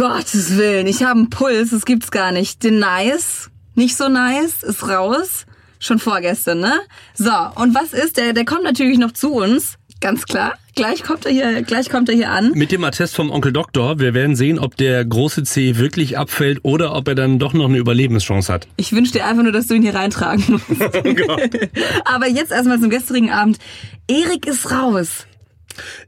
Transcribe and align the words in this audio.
Gottes 0.00 0.56
Willen, 0.56 0.86
ich 0.86 1.02
habe 1.02 1.18
einen 1.18 1.28
Puls, 1.28 1.72
das 1.72 1.84
gibt's 1.84 2.10
gar 2.10 2.32
nicht. 2.32 2.64
Den 2.64 2.78
Nice, 2.78 3.50
nicht 3.74 3.98
so 3.98 4.08
nice, 4.08 4.62
ist 4.62 4.88
raus. 4.88 5.44
Schon 5.78 5.98
vorgestern, 5.98 6.60
ne? 6.60 6.72
So, 7.12 7.30
und 7.56 7.74
was 7.74 7.92
ist 7.92 8.16
der? 8.16 8.32
Der 8.32 8.46
kommt 8.46 8.62
natürlich 8.62 8.96
noch 8.96 9.12
zu 9.12 9.34
uns, 9.34 9.74
ganz 10.00 10.24
klar. 10.24 10.54
Gleich 10.74 11.02
kommt 11.02 11.26
er 11.26 11.32
hier, 11.32 11.62
gleich 11.64 11.90
kommt 11.90 12.08
er 12.08 12.14
hier 12.14 12.30
an. 12.30 12.52
Mit 12.52 12.72
dem 12.72 12.82
Attest 12.82 13.14
vom 13.14 13.30
Onkel 13.30 13.52
Doktor. 13.52 13.98
Wir 13.98 14.14
werden 14.14 14.36
sehen, 14.36 14.58
ob 14.58 14.74
der 14.78 15.04
große 15.04 15.42
C 15.42 15.76
wirklich 15.76 16.16
abfällt 16.16 16.60
oder 16.62 16.94
ob 16.94 17.06
er 17.06 17.14
dann 17.14 17.38
doch 17.38 17.52
noch 17.52 17.68
eine 17.68 17.76
Überlebenschance 17.76 18.50
hat. 18.50 18.68
Ich 18.78 18.94
wünsche 18.94 19.12
dir 19.12 19.26
einfach 19.26 19.42
nur, 19.42 19.52
dass 19.52 19.66
du 19.66 19.74
ihn 19.74 19.82
hier 19.82 19.94
reintragen 19.94 20.44
musst. 20.48 20.70
Oh 21.04 21.36
Aber 22.06 22.26
jetzt 22.26 22.52
erstmal 22.52 22.80
zum 22.80 22.88
gestrigen 22.88 23.30
Abend. 23.30 23.58
Erik 24.08 24.46
ist 24.46 24.70
raus. 24.70 25.26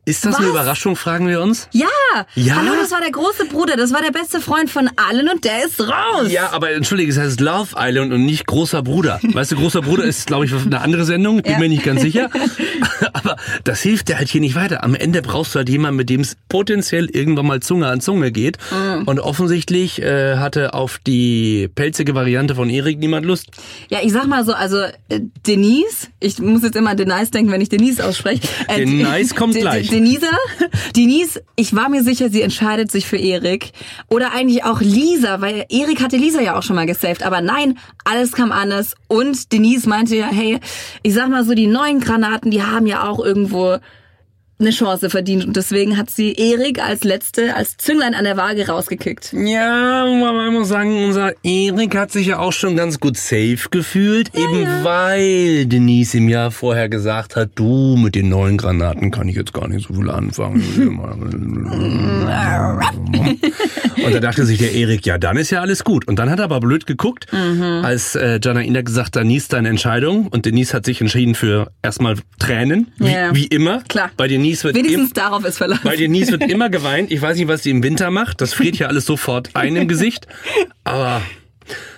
Ist 0.05 0.25
das 0.25 0.34
Was? 0.34 0.41
eine 0.41 0.48
Überraschung, 0.48 0.97
fragen 0.97 1.29
wir 1.29 1.41
uns? 1.41 1.69
Ja. 1.73 1.87
ja. 2.34 2.57
Hallo, 2.57 2.73
das 2.80 2.91
war 2.91 3.01
der 3.01 3.11
große 3.11 3.47
Bruder, 3.47 3.77
das 3.77 3.93
war 3.93 4.03
der 4.03 4.11
beste 4.11 4.41
Freund 4.41 4.70
von 4.70 4.91
allen 4.97 5.29
und 5.29 5.45
der 5.45 5.65
ist 5.65 5.80
raus. 5.80 6.30
Ja, 6.30 6.51
aber 6.53 6.73
entschuldige, 6.73 7.11
es 7.11 7.19
heißt 7.19 7.41
Love 7.41 7.77
Island 7.79 8.12
und 8.12 8.25
nicht 8.25 8.47
großer 8.47 8.83
Bruder. 8.83 9.20
Weißt 9.23 9.53
du, 9.53 9.56
großer 9.56 9.83
Bruder 9.83 10.05
ist, 10.05 10.27
glaube 10.27 10.45
ich, 10.45 10.53
eine 10.53 10.80
andere 10.80 11.05
Sendung, 11.05 11.43
bin 11.43 11.53
ja. 11.53 11.59
mir 11.59 11.69
nicht 11.69 11.84
ganz 11.84 12.03
sicher. 12.03 12.30
aber 13.12 13.37
das 13.65 13.80
hilft 13.80 14.09
dir 14.09 14.19
halt 14.19 14.29
hier 14.29 14.41
nicht 14.41 14.55
weiter. 14.55 14.83
Am 14.83 14.95
Ende 14.95 15.23
brauchst 15.23 15.55
du 15.55 15.59
halt 15.59 15.69
jemanden, 15.69 15.97
mit 15.97 16.11
dem 16.11 16.20
es 16.20 16.37
potenziell 16.48 17.06
irgendwann 17.06 17.47
mal 17.47 17.61
Zunge 17.61 17.87
an 17.87 18.01
Zunge 18.01 18.33
geht. 18.33 18.59
Mhm. 18.70 19.05
Und 19.05 19.20
offensichtlich 19.20 20.03
äh, 20.03 20.37
hatte 20.37 20.75
auf 20.75 20.98
die 21.06 21.69
pelzige 21.75 22.15
Variante 22.15 22.55
von 22.55 22.69
Erik 22.69 22.98
niemand 22.98 23.27
Lust. 23.27 23.48
Ja, 23.89 24.01
ich 24.03 24.12
sag 24.12 24.27
mal 24.27 24.45
so, 24.45 24.53
also 24.53 24.79
äh, 24.79 25.20
Denise, 25.47 26.08
ich 26.20 26.39
muss 26.39 26.62
jetzt 26.62 26.77
immer 26.77 26.95
Denise 26.95 27.31
denken, 27.31 27.53
wenn 27.53 27.61
ich 27.61 27.69
Denise 27.69 28.05
ausspreche. 28.05 28.42
Äh, 28.69 28.79
Denise 28.79 29.34
kommt 29.34 29.52
gleich. 29.61 29.89
Denise, 29.89 30.27
Denise, 30.97 31.42
ich 31.56 31.75
war 31.75 31.89
mir 31.89 32.03
sicher, 32.03 32.31
sie 32.31 32.42
entscheidet 32.42 32.91
sich 32.91 33.06
für 33.06 33.17
Erik. 33.17 33.72
Oder 34.08 34.33
eigentlich 34.33 34.64
auch 34.64 34.81
Lisa, 34.81 35.41
weil 35.41 35.67
Erik 35.69 36.03
hatte 36.03 36.17
Lisa 36.17 36.41
ja 36.41 36.56
auch 36.56 36.62
schon 36.62 36.77
mal 36.77 36.86
gesaved. 36.86 37.22
Aber 37.22 37.41
nein, 37.41 37.78
alles 38.05 38.33
kam 38.33 38.53
anders. 38.53 38.95
Und 39.08 39.53
Denise 39.53 39.89
meinte 39.89 40.17
ja, 40.17 40.27
hey, 40.27 40.58
ich 41.03 41.14
sag 41.14 41.28
mal 41.28 41.45
so, 41.45 41.55
die 41.55 41.67
neuen 41.67 42.00
Granaten, 42.00 42.50
die 42.50 42.62
haben 42.62 42.86
ja 42.86 43.08
auch 43.08 43.25
irgendwo 43.25 43.78
eine 44.62 44.70
Chance 44.70 45.10
verdient 45.10 45.44
und 45.44 45.56
deswegen 45.56 45.96
hat 45.96 46.10
sie 46.10 46.32
Erik 46.32 46.82
als 46.82 47.05
letzte, 47.05 47.55
als 47.55 47.77
Zünglein 47.77 48.14
an 48.14 48.24
der 48.24 48.36
Waage 48.36 48.66
rausgekickt. 48.66 49.32
Ja, 49.32 50.06
man 50.06 50.52
muss 50.52 50.68
sagen, 50.68 51.05
unser 51.05 51.32
Erik 51.44 51.96
hat 51.96 52.12
sich 52.12 52.28
ja 52.28 52.38
auch 52.38 52.52
schon 52.52 52.77
ganz 52.77 53.00
gut 53.00 53.16
safe 53.16 53.68
gefühlt, 53.70 54.30
ja, 54.34 54.42
eben 54.42 54.62
ja. 54.62 54.84
weil 54.84 55.66
Denise 55.66 56.16
im 56.16 56.28
Jahr 56.28 56.50
vorher 56.50 56.88
gesagt 56.88 57.36
hat, 57.36 57.50
du 57.56 57.96
mit 57.96 58.14
den 58.14 58.28
neuen 58.28 58.56
Granaten 58.56 59.10
kann 59.10 59.28
ich 59.28 59.36
jetzt 59.36 59.52
gar 59.52 59.68
nicht 59.68 59.88
so 59.88 59.94
viel 59.94 60.10
anfangen. 60.10 60.62
und 64.05 64.14
da 64.14 64.20
dachte 64.20 64.45
sich 64.45 64.58
der 64.58 64.72
Erik, 64.72 65.06
ja, 65.06 65.19
dann 65.19 65.36
ist 65.36 65.50
ja 65.50 65.61
alles 65.61 65.84
gut. 65.84 66.06
Und 66.08 66.19
dann 66.19 66.31
hat 66.31 66.39
er 66.39 66.45
aber 66.45 66.61
blöd 66.61 66.86
geguckt, 66.86 67.27
mhm. 67.33 67.83
als 67.84 68.14
äh, 68.14 68.41
Janaina 68.42 68.83
gesagt, 68.83 69.17
hat, 69.17 69.22
Denise 69.22 69.48
deine 69.48 69.69
Entscheidung 69.69 70.28
und 70.28 70.47
Denise 70.47 70.75
hat 70.75 70.84
sich 70.84 71.00
entschieden 71.00 71.34
für 71.34 71.70
erstmal 71.83 72.17
Tränen, 72.39 72.92
wie, 72.98 73.12
ja. 73.12 73.34
wie 73.34 73.47
immer. 73.47 73.83
Klar. 73.89 74.11
Bei 74.17 74.28
Denise 74.28 74.64
wird 74.64 74.77
Wenigstens 74.77 75.08
im, 75.08 75.14
darauf 75.14 75.45
ist 75.45 75.58
Verlass. 75.58 75.80
Bei 75.83 75.97
Denise 75.97 76.33
wird 76.33 76.42
immer 76.50 76.70
geweint. 76.70 77.11
Ich 77.11 77.20
weiß 77.20 77.36
nicht, 77.36 77.48
was 77.48 77.62
sie 77.62 77.70
im 77.70 77.83
Winter 77.83 78.11
macht. 78.11 78.41
Das 78.41 78.55
friert 78.55 78.77
ja 78.77 78.89
alles 78.89 79.06
sofort 79.06 79.50
ein 79.55 79.77
im 79.77 79.89
Gesicht. 79.89 80.27
Aber 80.84 81.23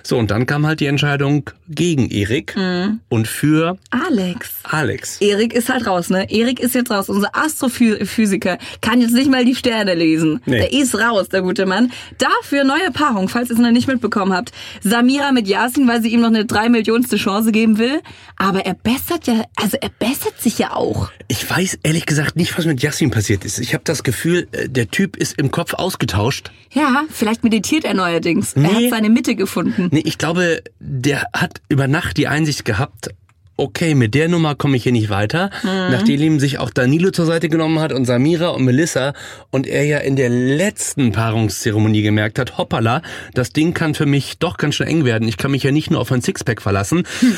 so, 0.03 0.17
und 0.17 0.31
dann 0.31 0.45
kam 0.45 0.65
halt 0.65 0.79
die 0.79 0.85
Entscheidung 0.85 1.49
gegen 1.67 2.09
Erik 2.09 2.55
mhm. 2.55 2.99
und 3.09 3.27
für 3.27 3.77
Alex. 3.89 4.51
Alex. 4.63 5.17
Erik 5.19 5.53
ist 5.53 5.69
halt 5.69 5.87
raus, 5.87 6.09
ne? 6.09 6.29
Erik 6.29 6.59
ist 6.59 6.75
jetzt 6.75 6.91
raus. 6.91 7.09
Unser 7.09 7.35
Astrophysiker 7.35 8.57
kann 8.81 9.01
jetzt 9.01 9.13
nicht 9.13 9.29
mal 9.29 9.45
die 9.45 9.55
Sterne 9.55 9.95
lesen. 9.95 10.41
Nee. 10.45 10.59
Der 10.59 10.73
ist 10.73 10.95
raus, 10.95 11.29
der 11.29 11.41
gute 11.41 11.65
Mann. 11.65 11.91
Dafür 12.17 12.63
neue 12.63 12.91
Paarung, 12.91 13.29
falls 13.29 13.49
ihr 13.49 13.55
es 13.55 13.61
noch 13.61 13.71
nicht 13.71 13.87
mitbekommen 13.87 14.33
habt. 14.33 14.51
Samira 14.81 15.31
mit 15.31 15.47
Yasin, 15.47 15.87
weil 15.87 16.01
sie 16.01 16.09
ihm 16.09 16.21
noch 16.21 16.27
eine 16.27 16.45
drei 16.45 16.69
Millionste 16.69 17.17
Chance 17.17 17.51
geben 17.51 17.77
will. 17.77 18.01
Aber 18.37 18.65
er 18.65 18.75
bessert 18.75 19.27
ja, 19.27 19.45
also 19.55 19.77
er 19.81 19.89
bessert 19.89 20.39
sich 20.39 20.59
ja 20.59 20.73
auch. 20.73 21.09
Ich 21.27 21.49
weiß 21.49 21.79
ehrlich 21.83 22.05
gesagt 22.05 22.35
nicht, 22.35 22.57
was 22.57 22.65
mit 22.65 22.83
Yasin 22.83 23.09
passiert 23.09 23.45
ist. 23.45 23.59
Ich 23.59 23.73
habe 23.73 23.83
das 23.83 24.03
Gefühl, 24.03 24.47
äh, 24.51 24.69
der 24.69 24.89
Typ 24.89 25.15
ist 25.17 25.39
im 25.39 25.49
Kopf 25.51 25.73
ausgetauscht. 25.73 26.51
Ja, 26.71 27.05
vielleicht 27.09 27.43
meditiert 27.43 27.85
er 27.85 27.93
neuerdings. 27.93 28.55
Nee. 28.55 28.67
Er 28.67 28.75
hat 28.75 28.89
seine 28.89 29.09
Mitte 29.09 29.35
gefunden. 29.35 29.54
Nee, 29.63 30.03
ich 30.05 30.17
glaube, 30.17 30.61
der 30.79 31.27
hat 31.33 31.61
über 31.69 31.87
Nacht 31.87 32.17
die 32.17 32.27
Einsicht 32.27 32.65
gehabt, 32.65 33.09
okay, 33.57 33.95
mit 33.95 34.13
der 34.15 34.27
Nummer 34.27 34.55
komme 34.55 34.75
ich 34.75 34.83
hier 34.83 34.91
nicht 34.91 35.09
weiter. 35.09 35.49
Mhm. 35.63 35.91
Nachdem 35.91 36.21
ihm 36.21 36.39
sich 36.39 36.59
auch 36.59 36.69
Danilo 36.69 37.11
zur 37.11 37.25
Seite 37.25 37.49
genommen 37.49 37.79
hat 37.79 37.93
und 37.93 38.05
Samira 38.05 38.49
und 38.49 38.65
Melissa 38.65 39.13
und 39.49 39.67
er 39.67 39.85
ja 39.85 39.99
in 39.99 40.15
der 40.15 40.29
letzten 40.29 41.11
Paarungszeremonie 41.11 42.01
gemerkt 42.01 42.39
hat, 42.39 42.57
hoppala, 42.57 43.01
das 43.33 43.51
Ding 43.51 43.73
kann 43.73 43.93
für 43.93 44.05
mich 44.05 44.39
doch 44.39 44.57
ganz 44.57 44.75
schön 44.75 44.87
eng 44.87 45.05
werden. 45.05 45.27
Ich 45.27 45.37
kann 45.37 45.51
mich 45.51 45.63
ja 45.63 45.71
nicht 45.71 45.91
nur 45.91 46.01
auf 46.01 46.11
ein 46.11 46.21
Sixpack 46.21 46.61
verlassen. 46.61 47.03
Hm 47.19 47.37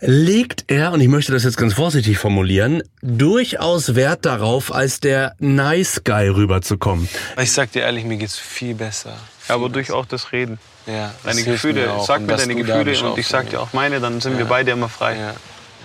legt 0.00 0.64
er, 0.68 0.92
und 0.92 1.00
ich 1.00 1.08
möchte 1.08 1.32
das 1.32 1.44
jetzt 1.44 1.56
ganz 1.56 1.74
vorsichtig 1.74 2.18
formulieren, 2.18 2.82
durchaus 3.02 3.94
Wert 3.94 4.24
darauf, 4.24 4.74
als 4.74 5.00
der 5.00 5.34
Nice 5.38 6.02
Guy 6.04 6.28
rüberzukommen. 6.28 7.08
Ich 7.40 7.52
sag 7.52 7.72
dir 7.72 7.82
ehrlich, 7.82 8.04
mir 8.04 8.16
geht's 8.16 8.38
viel 8.38 8.74
besser. 8.74 9.16
Ja, 9.48 9.54
aber 9.54 9.68
durch 9.68 9.92
auch 9.92 10.06
das 10.06 10.32
Reden. 10.32 10.58
Ja, 10.86 11.14
deine 11.24 11.42
Gefühle, 11.42 11.92
sag 12.06 12.22
mir 12.22 12.36
deine 12.36 12.54
Gefühle 12.54 12.98
und 13.04 13.18
ich 13.18 13.26
sag 13.26 13.50
dir 13.50 13.60
auch 13.60 13.72
meine, 13.72 14.00
dann 14.00 14.20
sind 14.20 14.32
ja. 14.32 14.38
wir 14.38 14.44
beide 14.46 14.70
immer 14.70 14.88
frei. 14.88 15.16
Ja, 15.16 15.34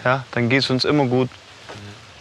ja 0.04 0.26
dann 0.32 0.50
geht's 0.50 0.70
uns 0.70 0.86
immer 0.86 1.06
gut. 1.06 1.30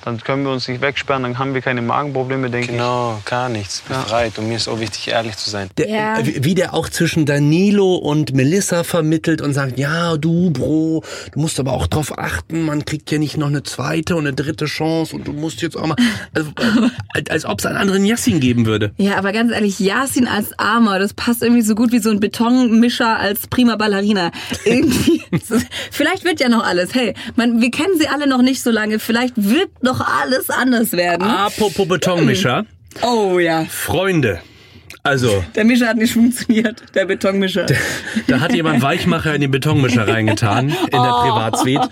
Dann 0.05 0.19
können 0.19 0.45
wir 0.45 0.53
uns 0.53 0.69
nicht 0.69 0.83
wegsperren, 0.83 1.23
dann 1.23 1.39
haben 1.39 1.55
wir 1.55 1.63
keine 1.63 1.81
Magenprobleme, 1.81 2.51
denke 2.51 2.73
genau, 2.73 3.17
ich. 3.19 3.25
Genau, 3.25 3.41
gar 3.43 3.49
nichts. 3.49 3.81
Befreit. 3.81 4.35
Ja. 4.37 4.43
Und 4.43 4.49
mir 4.51 4.57
ist 4.57 4.69
auch 4.69 4.79
wichtig, 4.79 5.09
ehrlich 5.09 5.39
zu 5.39 5.49
sein. 5.49 5.71
Der, 5.79 5.89
ja. 5.89 6.19
Wie 6.23 6.55
der 6.55 6.75
auch 6.75 6.91
zwischen 6.91 7.25
Danilo 7.25 7.95
und 7.95 8.35
Melissa 8.35 8.85
vermittelt 8.85 9.41
und 9.41 9.55
sagt, 9.55 9.79
ja, 9.79 10.19
du, 10.19 10.51
Bro, 10.51 11.05
du 11.33 11.41
musst 11.41 11.59
aber 11.59 11.73
auch 11.73 11.87
drauf 11.87 12.19
achten, 12.19 12.63
man 12.63 12.85
kriegt 12.85 13.11
ja 13.11 13.19
nicht 13.19 13.39
noch 13.39 13.47
eine 13.47 13.63
zweite 13.63 14.15
und 14.17 14.27
eine 14.27 14.37
dritte 14.37 14.67
Chance 14.67 15.17
und 15.17 15.27
du 15.27 15.33
musst 15.33 15.63
jetzt 15.63 15.75
auch 15.75 15.87
mal, 15.87 15.97
also, 16.35 16.51
als, 17.15 17.31
als 17.31 17.45
ob 17.47 17.61
es 17.61 17.67
einen 17.67 17.79
anderen 17.79 18.05
Yassin 18.05 18.41
geben 18.41 18.67
würde. 18.67 18.93
Ja, 18.99 19.17
aber 19.17 19.33
ganz 19.33 19.53
ehrlich, 19.53 19.81
Yassin 19.81 20.29
als 20.29 20.59
Armer, 20.59 20.99
das 20.99 21.15
passt 21.15 21.43
irgendwie 21.43 21.63
so 21.63 21.75
gut 21.75 21.93
wie 21.93 22.01
so 22.01 22.11
ein 22.11 22.21
Betonmischer 22.21 23.19
als 23.19 23.47
prima 23.47 23.77
Ballerina. 23.77 24.33
Irgendwie, 24.67 25.23
vielleicht 25.91 26.25
wird 26.25 26.41
ja 26.41 26.51
noch 26.51 26.63
alles. 26.63 26.95
Hey, 26.95 27.15
man, 27.37 27.63
wir 27.63 27.71
kennen 27.71 27.99
sie 27.99 28.09
alle 28.09 28.27
noch 28.27 28.43
nicht 28.43 28.63
so 28.63 28.71
lange, 28.71 28.99
vielleicht 28.99 29.33
wird 29.37 29.83
noch 29.83 29.94
doch 29.95 30.07
alles 30.07 30.51
anders 30.51 30.93
werden. 30.93 31.23
Apropos 31.23 31.87
Betonmischer. 31.87 32.67
Oh 33.03 33.41
ja. 33.41 33.65
Freunde. 33.65 34.39
Also. 35.03 35.43
Der 35.57 35.65
Mischer 35.65 35.89
hat 35.89 35.97
nicht 35.97 36.13
funktioniert, 36.13 36.81
der 36.95 37.07
Betonmischer. 37.07 37.67
Da, 37.67 37.75
da 38.29 38.39
hat 38.39 38.55
jemand 38.55 38.83
Weichmacher 38.83 39.35
in 39.35 39.41
den 39.41 39.51
Betonmischer 39.51 40.07
reingetan, 40.07 40.69
in 40.69 40.75
der 40.93 41.01
oh, 41.13 41.23
Privatsuite. 41.23 41.91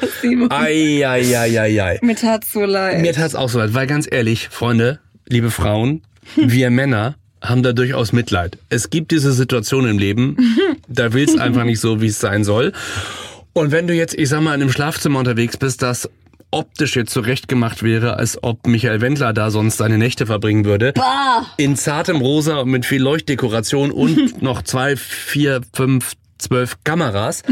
Eieieiei. 0.48 1.98
Mir 2.02 2.14
tat's 2.14 2.52
so 2.52 2.60
leid. 2.60 3.00
Mir 3.00 3.14
tat's 3.14 3.34
auch 3.34 3.48
so 3.48 3.58
leid, 3.58 3.74
weil 3.74 3.88
ganz 3.88 4.06
ehrlich, 4.08 4.48
Freunde, 4.48 5.00
liebe 5.26 5.50
Frauen, 5.50 6.02
wir 6.36 6.70
Männer 6.70 7.16
haben 7.42 7.64
da 7.64 7.72
durchaus 7.72 8.12
Mitleid. 8.12 8.56
Es 8.68 8.88
gibt 8.88 9.10
diese 9.10 9.32
Situation 9.32 9.88
im 9.88 9.98
Leben, 9.98 10.36
da 10.88 11.12
will's 11.12 11.36
einfach 11.36 11.64
nicht 11.64 11.80
so, 11.80 12.00
wie 12.00 12.06
es 12.06 12.20
sein 12.20 12.44
soll. 12.44 12.72
Und 13.54 13.72
wenn 13.72 13.88
du 13.88 13.92
jetzt, 13.92 14.14
ich 14.14 14.28
sag 14.28 14.40
mal, 14.40 14.54
in 14.54 14.62
einem 14.62 14.70
Schlafzimmer 14.70 15.18
unterwegs 15.18 15.56
bist, 15.56 15.82
das 15.82 16.08
optisch 16.52 16.94
jetzt 16.96 17.12
zurecht 17.12 17.48
gemacht 17.48 17.82
wäre, 17.82 18.16
als 18.16 18.38
ob 18.42 18.66
Michael 18.66 19.00
Wendler 19.00 19.32
da 19.32 19.50
sonst 19.50 19.78
seine 19.78 19.98
Nächte 19.98 20.26
verbringen 20.26 20.64
würde. 20.64 20.92
Bah. 20.92 21.46
In 21.56 21.76
zartem 21.76 22.18
Rosa 22.18 22.64
mit 22.64 22.86
viel 22.86 23.02
Leuchtdekoration 23.02 23.90
und 23.90 24.42
noch 24.42 24.62
zwei, 24.62 24.96
vier, 24.96 25.62
fünf, 25.72 26.12
zwölf 26.42 26.76
Kameras, 26.84 27.42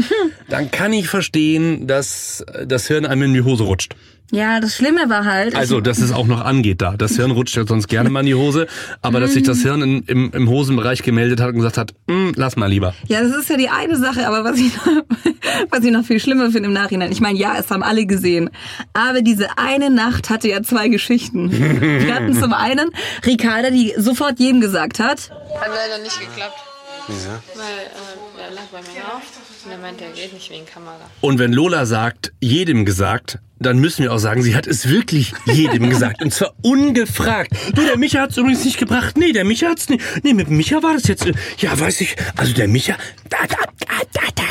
dann 0.49 0.71
kann 0.71 0.93
ich 0.93 1.07
verstehen, 1.07 1.87
dass 1.87 2.45
das 2.65 2.87
Hirn 2.87 3.05
einem 3.05 3.23
in 3.23 3.33
die 3.33 3.41
Hose 3.41 3.63
rutscht. 3.63 3.95
Ja, 4.31 4.61
das 4.61 4.77
Schlimme 4.77 5.09
war 5.09 5.25
halt. 5.25 5.55
Also, 5.55 5.81
dass 5.81 5.99
es 5.99 6.13
auch 6.13 6.25
noch 6.25 6.43
angeht 6.43 6.81
da. 6.81 6.95
Das 6.95 7.17
Hirn 7.17 7.31
rutscht 7.31 7.57
ja 7.57 7.67
sonst 7.67 7.89
gerne 7.89 8.09
mal 8.09 8.21
in 8.21 8.27
die 8.27 8.35
Hose, 8.35 8.67
aber 9.01 9.19
dass 9.19 9.33
sich 9.33 9.43
das 9.43 9.57
mhm. 9.57 9.63
Hirn 9.63 9.81
in, 9.81 10.03
im, 10.03 10.31
im 10.31 10.49
Hosenbereich 10.49 11.03
gemeldet 11.03 11.41
hat 11.41 11.49
und 11.49 11.55
gesagt 11.55 11.77
hat, 11.77 11.93
hm, 12.07 12.31
lass 12.37 12.55
mal 12.55 12.67
lieber. 12.67 12.95
Ja, 13.07 13.21
das 13.21 13.35
ist 13.35 13.49
ja 13.49 13.57
die 13.57 13.67
eine 13.67 13.97
Sache, 13.97 14.25
aber 14.25 14.45
was 14.45 14.57
ich 14.57 14.73
noch, 14.77 14.85
was 15.69 15.83
ich 15.83 15.91
noch 15.91 16.05
viel 16.05 16.21
schlimmer 16.21 16.49
finde 16.49 16.69
im 16.69 16.73
Nachhinein. 16.73 17.11
Ich 17.11 17.19
meine, 17.19 17.37
ja, 17.37 17.55
es 17.59 17.69
haben 17.71 17.83
alle 17.83 18.05
gesehen, 18.05 18.49
aber 18.93 19.21
diese 19.21 19.57
eine 19.57 19.89
Nacht 19.89 20.29
hatte 20.29 20.47
ja 20.47 20.63
zwei 20.63 20.87
Geschichten. 20.87 21.51
Wir 21.51 22.15
hatten 22.15 22.33
zum 22.33 22.53
einen 22.53 22.89
Ricarda, 23.25 23.69
die 23.69 23.93
sofort 23.97 24.39
jedem 24.39 24.61
gesagt 24.61 24.99
hat. 24.99 25.29
Hat 25.29 25.67
leider 25.67 26.01
nicht 26.01 26.17
geklappt. 26.17 26.70
Wieso? 27.07 27.29
Weil 27.55 28.41
äh, 28.41 28.43
er 28.43 28.51
lag 28.51 28.63
bei 28.71 28.81
mir 28.81 29.15
auf 29.15 29.23
und 29.65 29.71
er 29.71 29.77
meinte, 29.77 30.05
er 30.05 30.11
geht 30.11 30.33
nicht 30.33 30.49
wegen 30.49 30.65
Kamera. 30.65 31.09
Und 31.21 31.39
wenn 31.39 31.53
Lola 31.53 31.85
sagt, 31.85 32.33
jedem 32.41 32.85
gesagt, 32.85 33.39
dann 33.59 33.77
müssen 33.79 34.03
wir 34.03 34.11
auch 34.11 34.17
sagen, 34.17 34.41
sie 34.41 34.55
hat 34.55 34.65
es 34.67 34.89
wirklich 34.89 35.33
jedem 35.45 35.89
gesagt. 35.89 36.23
Und 36.23 36.33
zwar 36.33 36.53
ungefragt. 36.61 37.51
Du, 37.75 37.83
der 37.83 37.97
Micha 37.97 38.21
hat 38.21 38.31
es 38.31 38.37
übrigens 38.37 38.65
nicht 38.65 38.77
gebracht. 38.77 39.17
Nee, 39.17 39.33
der 39.33 39.45
Micha 39.45 39.69
hat 39.69 39.79
es 39.79 39.89
nicht. 39.89 40.03
Nee, 40.23 40.33
mit 40.33 40.49
Micha 40.49 40.81
war 40.81 40.93
das 40.93 41.07
jetzt. 41.07 41.25
Ja, 41.59 41.79
weiß 41.79 42.01
ich. 42.01 42.15
Also 42.35 42.53
der 42.53 42.67
Micha. 42.67 42.97
Da, 43.29 43.37
da, 43.47 43.57
da, 43.79 43.95
da, 44.13 44.21
da, 44.35 44.43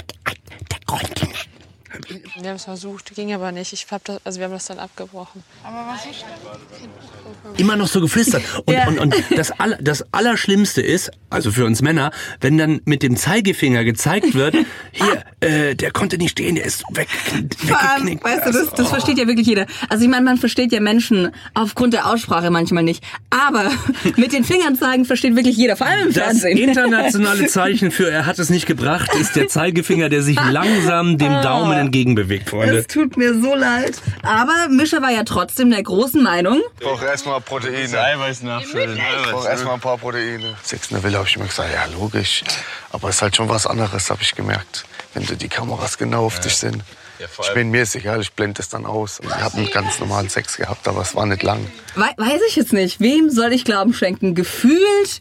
der 0.70 0.78
Wir 2.08 2.50
haben 2.50 2.56
es 2.56 2.64
versucht, 2.64 3.14
ging 3.14 3.32
aber 3.32 3.52
nicht. 3.52 3.72
Ich 3.72 3.86
hab 3.90 4.04
das, 4.04 4.20
also 4.24 4.38
wir 4.38 4.46
haben 4.46 4.52
das 4.52 4.66
dann 4.66 4.78
abgebrochen. 4.78 5.42
Aber 5.64 5.92
was 5.92 6.06
ist 6.06 6.24
Immer 7.56 7.76
noch 7.76 7.88
so 7.88 8.00
geflüstert. 8.00 8.42
Und, 8.66 8.74
ja. 8.74 8.86
und, 8.86 8.98
und 8.98 9.14
das, 9.36 9.52
Aller, 9.58 9.78
das 9.80 10.04
Allerschlimmste 10.12 10.82
ist, 10.82 11.10
also 11.30 11.50
für 11.50 11.64
uns 11.64 11.82
Männer, 11.82 12.10
wenn 12.40 12.58
dann 12.58 12.80
mit 12.84 13.02
dem 13.02 13.16
Zeigefinger 13.16 13.84
gezeigt 13.84 14.34
wird, 14.34 14.54
hier, 14.92 15.24
äh, 15.40 15.74
der 15.74 15.90
konnte 15.90 16.18
nicht 16.18 16.32
stehen, 16.32 16.56
der 16.56 16.64
ist 16.64 16.84
weg, 16.92 17.08
weggeknickt. 17.62 18.24
Weißt 18.24 18.46
du, 18.46 18.52
das, 18.52 18.70
das 18.70 18.86
oh. 18.86 18.90
versteht 18.90 19.18
ja 19.18 19.26
wirklich 19.26 19.46
jeder. 19.46 19.66
Also 19.88 20.04
ich 20.04 20.10
meine, 20.10 20.24
man 20.24 20.36
versteht 20.36 20.72
ja 20.72 20.80
Menschen 20.80 21.30
aufgrund 21.54 21.94
der 21.94 22.10
Aussprache 22.10 22.50
manchmal 22.50 22.82
nicht. 22.82 23.02
Aber 23.30 23.70
mit 24.16 24.32
den 24.32 24.44
Fingern 24.44 24.76
zeigen 24.76 25.04
versteht 25.04 25.36
wirklich 25.36 25.56
jeder, 25.56 25.76
vor 25.76 25.86
allem 25.86 26.08
im 26.08 26.14
das 26.14 26.24
Fernsehen. 26.24 26.58
Das 26.58 26.66
internationale 26.66 27.46
Zeichen 27.46 27.90
für 27.90 28.10
er 28.10 28.26
hat 28.26 28.38
es 28.38 28.50
nicht 28.50 28.66
gebracht, 28.66 29.10
ist 29.14 29.36
der 29.36 29.48
Zeigefinger, 29.48 30.08
der 30.08 30.22
sich 30.22 30.38
langsam 30.50 31.18
dem 31.18 31.32
ah. 31.32 31.42
Daumen 31.42 31.89
entgegenbewegt, 31.90 32.48
Freunde. 32.48 32.78
Es 32.78 32.86
tut 32.86 33.16
mir 33.16 33.34
so 33.40 33.54
leid. 33.54 33.94
Aber 34.22 34.68
Mischa 34.68 35.02
war 35.02 35.10
ja 35.10 35.24
trotzdem 35.24 35.70
der 35.70 35.82
großen 35.82 36.22
Meinung. 36.22 36.60
Ich 36.78 36.86
brauche 36.86 37.04
erstmal 37.04 37.40
Proteine. 37.40 38.00
Eiweiß 38.00 38.42
nachfüllen. 38.42 38.96
Ich 38.96 39.30
brauche 39.30 39.48
erstmal 39.48 39.74
ein 39.74 39.80
paar 39.80 39.98
Proteine. 39.98 40.54
Sechs 40.62 40.90
in 40.90 40.96
der 40.96 41.04
Villa 41.04 41.18
habe 41.18 41.28
ich 41.28 41.36
mir 41.36 41.46
gesagt, 41.46 41.68
ja 41.72 41.86
logisch. 41.86 42.44
Aber 42.92 43.08
es 43.08 43.16
ist 43.16 43.22
halt 43.22 43.36
schon 43.36 43.48
was 43.48 43.66
anderes, 43.66 44.08
habe 44.08 44.22
ich 44.22 44.34
gemerkt. 44.34 44.84
Wenn 45.14 45.26
die 45.26 45.48
Kameras 45.48 45.98
genau 45.98 46.26
auf 46.26 46.36
ja. 46.36 46.42
dich 46.42 46.56
sind. 46.56 46.82
Ja, 47.18 47.26
ich 47.42 47.52
bin 47.52 47.70
mir 47.70 47.82
ist 47.82 47.96
egal, 47.96 48.20
ich 48.20 48.32
blende 48.32 48.62
es 48.62 48.68
dann 48.70 48.86
aus. 48.86 49.20
Ich 49.22 49.30
habe 49.30 49.58
einen 49.58 49.70
ganz 49.70 49.98
normalen 49.98 50.30
Sex 50.30 50.56
gehabt, 50.56 50.88
aber 50.88 51.02
es 51.02 51.14
war 51.14 51.26
nicht 51.26 51.42
lang. 51.42 51.66
We 51.94 52.08
weiß 52.16 52.40
ich 52.48 52.56
jetzt 52.56 52.72
nicht. 52.72 53.00
Wem 53.00 53.28
soll 53.28 53.52
ich 53.52 53.64
Glauben 53.64 53.92
schenken? 53.92 54.34
Gefühlt 54.34 55.20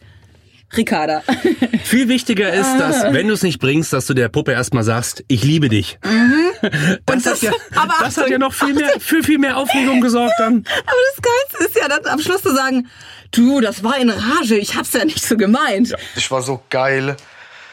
Ricarda. 0.76 1.24
Viel 1.84 2.08
wichtiger 2.08 2.54
ist, 2.54 2.78
dass, 2.78 3.14
wenn 3.14 3.28
du 3.28 3.34
es 3.34 3.44
nicht 3.44 3.60
bringst, 3.60 3.94
dass 3.94 4.06
du 4.06 4.14
der 4.14 4.30
Puppe 4.30 4.52
erstmal 4.52 4.84
sagst, 4.84 5.24
ich 5.28 5.44
liebe 5.44 5.70
dich. 5.70 5.98
Mhm. 6.04 6.70
Das, 7.06 7.24
das, 7.24 7.34
hat 7.34 7.42
ja, 7.42 7.52
das 8.00 8.18
hat 8.18 8.30
ja 8.30 8.38
noch 8.38 8.54
viel 8.54 8.74
mehr, 8.74 8.92
für 9.00 9.24
viel 9.24 9.40
mehr 9.40 9.58
Aufregung 9.58 10.02
gesorgt 10.02 10.36
dann. 10.40 10.66
Aber 10.68 10.98
das 11.16 11.22
Geilste 11.22 11.66
ist 11.66 11.82
ja 11.82 11.88
dann 11.88 12.06
am 12.12 12.20
Schluss 12.20 12.42
zu 12.42 12.54
sagen, 12.54 12.88
du, 13.32 13.62
das 13.62 13.84
war 13.84 13.98
in 13.98 14.10
Rage, 14.10 14.58
ich 14.58 14.76
hab's 14.76 14.94
ja 14.94 15.06
nicht 15.06 15.24
so 15.24 15.38
gemeint. 15.38 15.90
Ja. 15.90 15.98
Ich 16.16 16.30
war 16.30 16.42
so 16.42 16.62
geil 16.70 17.16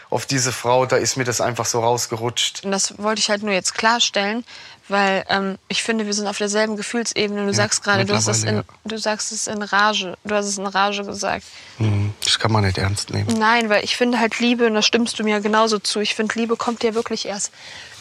auf 0.09 0.27
diese 0.27 0.53
Frau, 0.53 0.87
da 0.87 0.97
ist 0.97 1.17
mir 1.17 1.25
das 1.25 1.41
einfach 1.41 1.67
so 1.67 1.81
rausgerutscht. 1.81 2.65
Und 2.65 2.71
das 2.71 2.99
wollte 2.99 3.21
ich 3.21 3.29
halt 3.29 3.43
nur 3.43 3.53
jetzt 3.53 3.75
klarstellen, 3.75 4.45
weil 4.89 5.25
ähm, 5.29 5.59
ich 5.69 5.83
finde, 5.83 6.07
wir 6.07 6.15
sind 6.15 6.29
auf 6.29 6.39
derselben 6.39 6.77
Gefühlsebene. 6.77 7.41
Du 7.41 7.49
ja, 7.49 7.53
sagst 7.53 7.83
gerade, 7.83 8.05
du, 8.05 8.15
hast 8.15 8.29
es 8.29 8.45
in, 8.45 8.57
ja. 8.57 8.63
du 8.85 8.99
sagst 8.99 9.33
es 9.33 9.49
in 9.49 9.63
Rage. 9.63 10.17
Du 10.25 10.35
hast 10.35 10.47
es 10.47 10.59
in 10.59 10.67
Rage 10.67 11.05
gesagt. 11.05 11.45
Mhm, 11.79 12.06
das 12.27 12.39
kann 12.39 12.53
man 12.53 12.65
nicht 12.65 12.79
ernst 12.79 13.11
nehmen. 13.11 13.39
Nein, 13.39 13.69
weil 13.69 13.85
ich 13.85 13.97
finde 13.97 14.19
halt 14.19 14.39
Liebe, 14.41 14.67
und 14.67 14.75
da 14.75 14.83
stimmst 14.83 15.19
du 15.19 15.25
mir 15.25 15.41
genauso 15.41 15.79
zu, 15.79 16.01
ich 16.01 16.15
finde, 16.15 16.39
Liebe 16.39 16.57
kommt 16.57 16.83
ja 16.83 16.95
wirklich 16.95 17.27
erst 17.27 17.53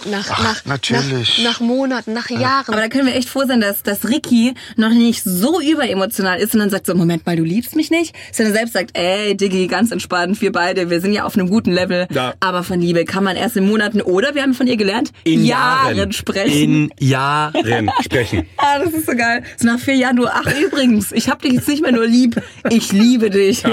nach, 0.09 0.27
Ach, 0.29 0.43
nach, 0.43 0.65
natürlich. 0.65 1.39
Nach, 1.39 1.53
nach, 1.53 1.59
Monaten, 1.61 2.13
nach 2.13 2.29
Jahren. 2.29 2.67
Aber 2.67 2.77
da 2.77 2.89
können 2.89 3.07
wir 3.07 3.15
echt 3.15 3.29
froh 3.29 3.43
sein, 3.47 3.61
dass, 3.61 3.81
dass 3.81 4.07
Ricky 4.07 4.53
noch 4.75 4.89
nicht 4.89 5.23
so 5.23 5.59
überemotional 5.59 6.39
ist 6.39 6.53
und 6.53 6.59
dann 6.59 6.69
sagt 6.69 6.85
so, 6.85 6.93
Moment 6.93 7.25
mal, 7.25 7.35
du 7.35 7.43
liebst 7.43 7.75
mich 7.75 7.89
nicht? 7.89 8.13
Sondern 8.31 8.53
selbst 8.53 8.73
sagt, 8.73 8.91
ey, 8.97 9.35
Diggi, 9.35 9.67
ganz 9.67 9.91
entspannt, 9.91 10.41
wir 10.41 10.51
beide, 10.51 10.89
wir 10.89 11.01
sind 11.01 11.13
ja 11.13 11.23
auf 11.23 11.35
einem 11.35 11.49
guten 11.49 11.71
Level. 11.71 12.07
Ja. 12.11 12.33
Aber 12.39 12.63
von 12.63 12.79
Liebe 12.79 13.05
kann 13.05 13.23
man 13.23 13.35
erst 13.35 13.57
in 13.57 13.67
Monaten 13.67 14.01
oder, 14.01 14.35
wir 14.35 14.43
haben 14.43 14.53
von 14.53 14.67
ihr 14.67 14.77
gelernt, 14.77 15.11
in 15.23 15.45
Jahren, 15.45 15.95
Jahren 15.97 16.11
sprechen. 16.11 16.91
In 16.91 16.93
Jahren 16.99 17.91
sprechen. 18.03 18.45
ah, 18.57 18.79
das 18.83 18.93
ist 18.93 19.07
so 19.07 19.15
geil. 19.15 19.43
So 19.57 19.65
nach 19.67 19.79
vier 19.79 19.95
Jahren, 19.95 20.17
du, 20.17 20.27
ach 20.27 20.47
übrigens, 20.61 21.11
ich 21.11 21.29
hab 21.29 21.41
dich 21.41 21.53
jetzt 21.53 21.67
nicht 21.67 21.81
mehr 21.81 21.91
nur 21.91 22.05
lieb, 22.05 22.41
ich 22.69 22.91
liebe 22.91 23.29
dich. 23.29 23.63
Ja. 23.63 23.71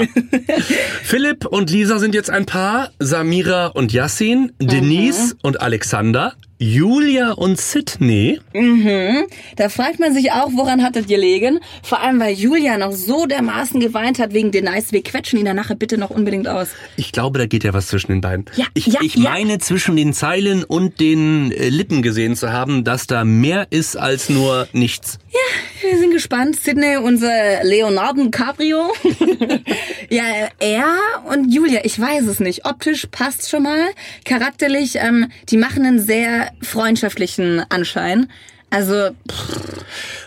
Philipp 1.03 1.45
und 1.45 1.69
Lisa 1.69 1.99
sind 1.99 2.15
jetzt 2.15 2.29
ein 2.29 2.45
Paar, 2.45 2.91
Samira 2.99 3.67
und 3.67 3.93
Yassin, 3.93 4.51
Denise 4.59 5.33
mhm. 5.33 5.39
und 5.43 5.61
Alexander. 5.61 6.12
da? 6.13 6.35
Julia 6.63 7.31
und 7.33 7.59
Sydney. 7.59 8.39
Mhm. 8.53 9.25
Da 9.57 9.67
fragt 9.67 9.99
man 9.99 10.13
sich 10.13 10.31
auch, 10.31 10.49
woran 10.53 10.81
hattet 10.81 11.09
ihr 11.09 11.17
gelegen? 11.17 11.59
Vor 11.83 12.01
allem, 12.01 12.21
weil 12.21 12.33
Julia 12.33 12.77
noch 12.77 12.93
so 12.93 13.25
dermaßen 13.25 13.81
geweint 13.81 14.17
hat 14.17 14.33
wegen 14.33 14.51
den 14.51 14.63
Nice. 14.63 14.93
Wir 14.93 15.03
quetschen 15.03 15.39
ihn 15.39 15.45
danach 15.45 15.75
bitte 15.75 15.97
noch 15.97 16.09
unbedingt 16.09 16.47
aus. 16.47 16.69
Ich 16.95 17.11
glaube, 17.11 17.37
da 17.37 17.47
geht 17.47 17.65
ja 17.65 17.73
was 17.73 17.87
zwischen 17.87 18.13
den 18.13 18.21
beiden. 18.21 18.45
Ja, 18.55 18.65
ich 18.75 18.87
ja, 18.87 19.01
ich 19.01 19.15
ja. 19.15 19.29
meine, 19.29 19.57
zwischen 19.59 19.97
den 19.97 20.13
Zeilen 20.13 20.63
und 20.63 21.01
den 21.01 21.51
äh, 21.51 21.67
Lippen 21.67 22.01
gesehen 22.01 22.37
zu 22.37 22.53
haben, 22.53 22.85
dass 22.85 23.07
da 23.07 23.25
mehr 23.25 23.67
ist 23.69 23.97
als 23.97 24.29
nur 24.29 24.69
nichts. 24.71 25.19
Ja, 25.33 25.89
wir 25.89 25.99
sind 25.99 26.11
gespannt. 26.11 26.55
Sydney, 26.55 26.95
unser 26.95 27.63
Leonardo 27.63 28.29
Cabrio. 28.29 28.93
ja, 30.09 30.23
er 30.59 30.95
und 31.29 31.53
Julia, 31.53 31.81
ich 31.83 31.99
weiß 31.99 32.25
es 32.27 32.39
nicht. 32.39 32.65
Optisch 32.65 33.07
passt 33.11 33.49
schon 33.49 33.63
mal. 33.63 33.89
Charakterlich, 34.23 34.95
ähm, 34.95 35.29
die 35.49 35.57
machen 35.57 35.85
einen 35.85 35.99
sehr 35.99 36.52
freundschaftlichen 36.61 37.65
Anschein. 37.69 38.29
Also, 38.69 39.11
pff, 39.31 39.83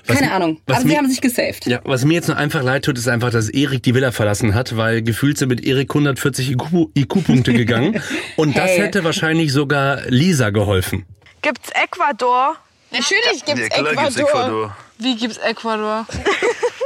keine 0.06 0.30
Ahnung. 0.32 0.60
Aber 0.66 0.80
sie 0.80 0.96
haben 0.96 1.10
sich 1.10 1.20
gesaved. 1.20 1.66
Ja, 1.66 1.80
was 1.82 2.04
mir 2.04 2.14
jetzt 2.14 2.28
nur 2.28 2.36
einfach 2.36 2.62
leid 2.62 2.84
tut, 2.84 2.96
ist 2.96 3.08
einfach, 3.08 3.30
dass 3.30 3.48
Erik 3.48 3.82
die 3.82 3.94
Villa 3.94 4.12
verlassen 4.12 4.54
hat, 4.54 4.76
weil 4.76 5.02
gefühlt 5.02 5.36
sind 5.36 5.48
mit 5.48 5.64
Erik 5.64 5.90
140 5.90 6.52
IQ-Punkte 6.94 7.52
gegangen. 7.54 8.00
Und 8.36 8.54
hey. 8.54 8.60
das 8.60 8.78
hätte 8.78 9.04
wahrscheinlich 9.04 9.52
sogar 9.52 10.02
Lisa 10.06 10.50
geholfen. 10.50 11.06
Gibt's 11.42 11.70
Ecuador? 11.70 12.56
Natürlich 12.92 13.44
gibt's, 13.44 13.68
ja, 13.68 13.82
Ecuador. 13.82 14.04
gibt's 14.04 14.16
Ecuador. 14.16 14.76
Wie 14.98 15.16
gibt's 15.16 15.38
Ecuador? 15.38 16.06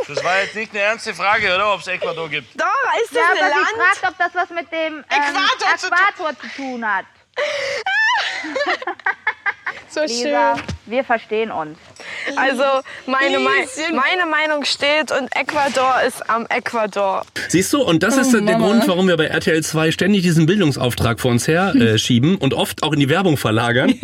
Das 0.09 0.25
war 0.25 0.41
jetzt 0.43 0.57
nicht 0.57 0.73
eine 0.73 0.81
ernste 0.81 1.15
Frage, 1.15 1.55
oder? 1.55 1.73
Ob 1.73 1.81
es 1.83 1.87
Ecuador 1.87 2.29
gibt. 2.29 2.61
Doch, 2.61 2.67
ist 3.01 3.15
das 3.15 3.23
ja, 3.23 3.29
ein 3.31 3.39
aber 3.39 3.49
Land? 3.49 3.69
Sie 3.73 4.01
fragt, 4.01 4.13
ob 4.13 4.19
das 4.19 4.35
was 4.35 4.51
mit 4.51 4.73
dem 4.73 4.95
ähm, 4.95 5.05
Äquator, 5.09 5.89
Äquator 5.89 6.41
zu 6.41 6.57
tun 6.57 6.85
hat. 6.85 7.05
So 9.89 10.01
Lisa, 10.03 10.57
schön. 10.57 10.65
wir 10.87 11.05
verstehen 11.05 11.51
uns. 11.51 11.79
Also 12.37 12.63
meine, 13.07 13.39
meine 13.39 14.27
Meinung 14.27 14.65
steht 14.65 15.11
und 15.11 15.35
Ecuador 15.35 15.97
ist 16.07 16.29
am 16.31 16.47
Ecuador. 16.47 17.25
Siehst 17.49 17.73
du, 17.73 17.83
und 17.83 18.03
das 18.03 18.17
ist 18.17 18.35
oh, 18.35 18.41
der 18.41 18.57
Grund, 18.57 18.87
warum 18.87 19.09
wir 19.09 19.17
bei 19.17 19.27
RTL 19.27 19.63
2 19.63 19.91
ständig 19.91 20.23
diesen 20.23 20.47
Bildungsauftrag 20.47 21.21
vor 21.21 21.31
uns 21.31 21.49
her 21.49 21.75
äh, 21.75 21.99
schieben 21.99 22.37
und 22.37 22.55
oft 22.55 22.83
auch 22.83 22.93
in 22.93 23.01
die 23.01 23.09
Werbung 23.09 23.37
verlagern. 23.37 23.95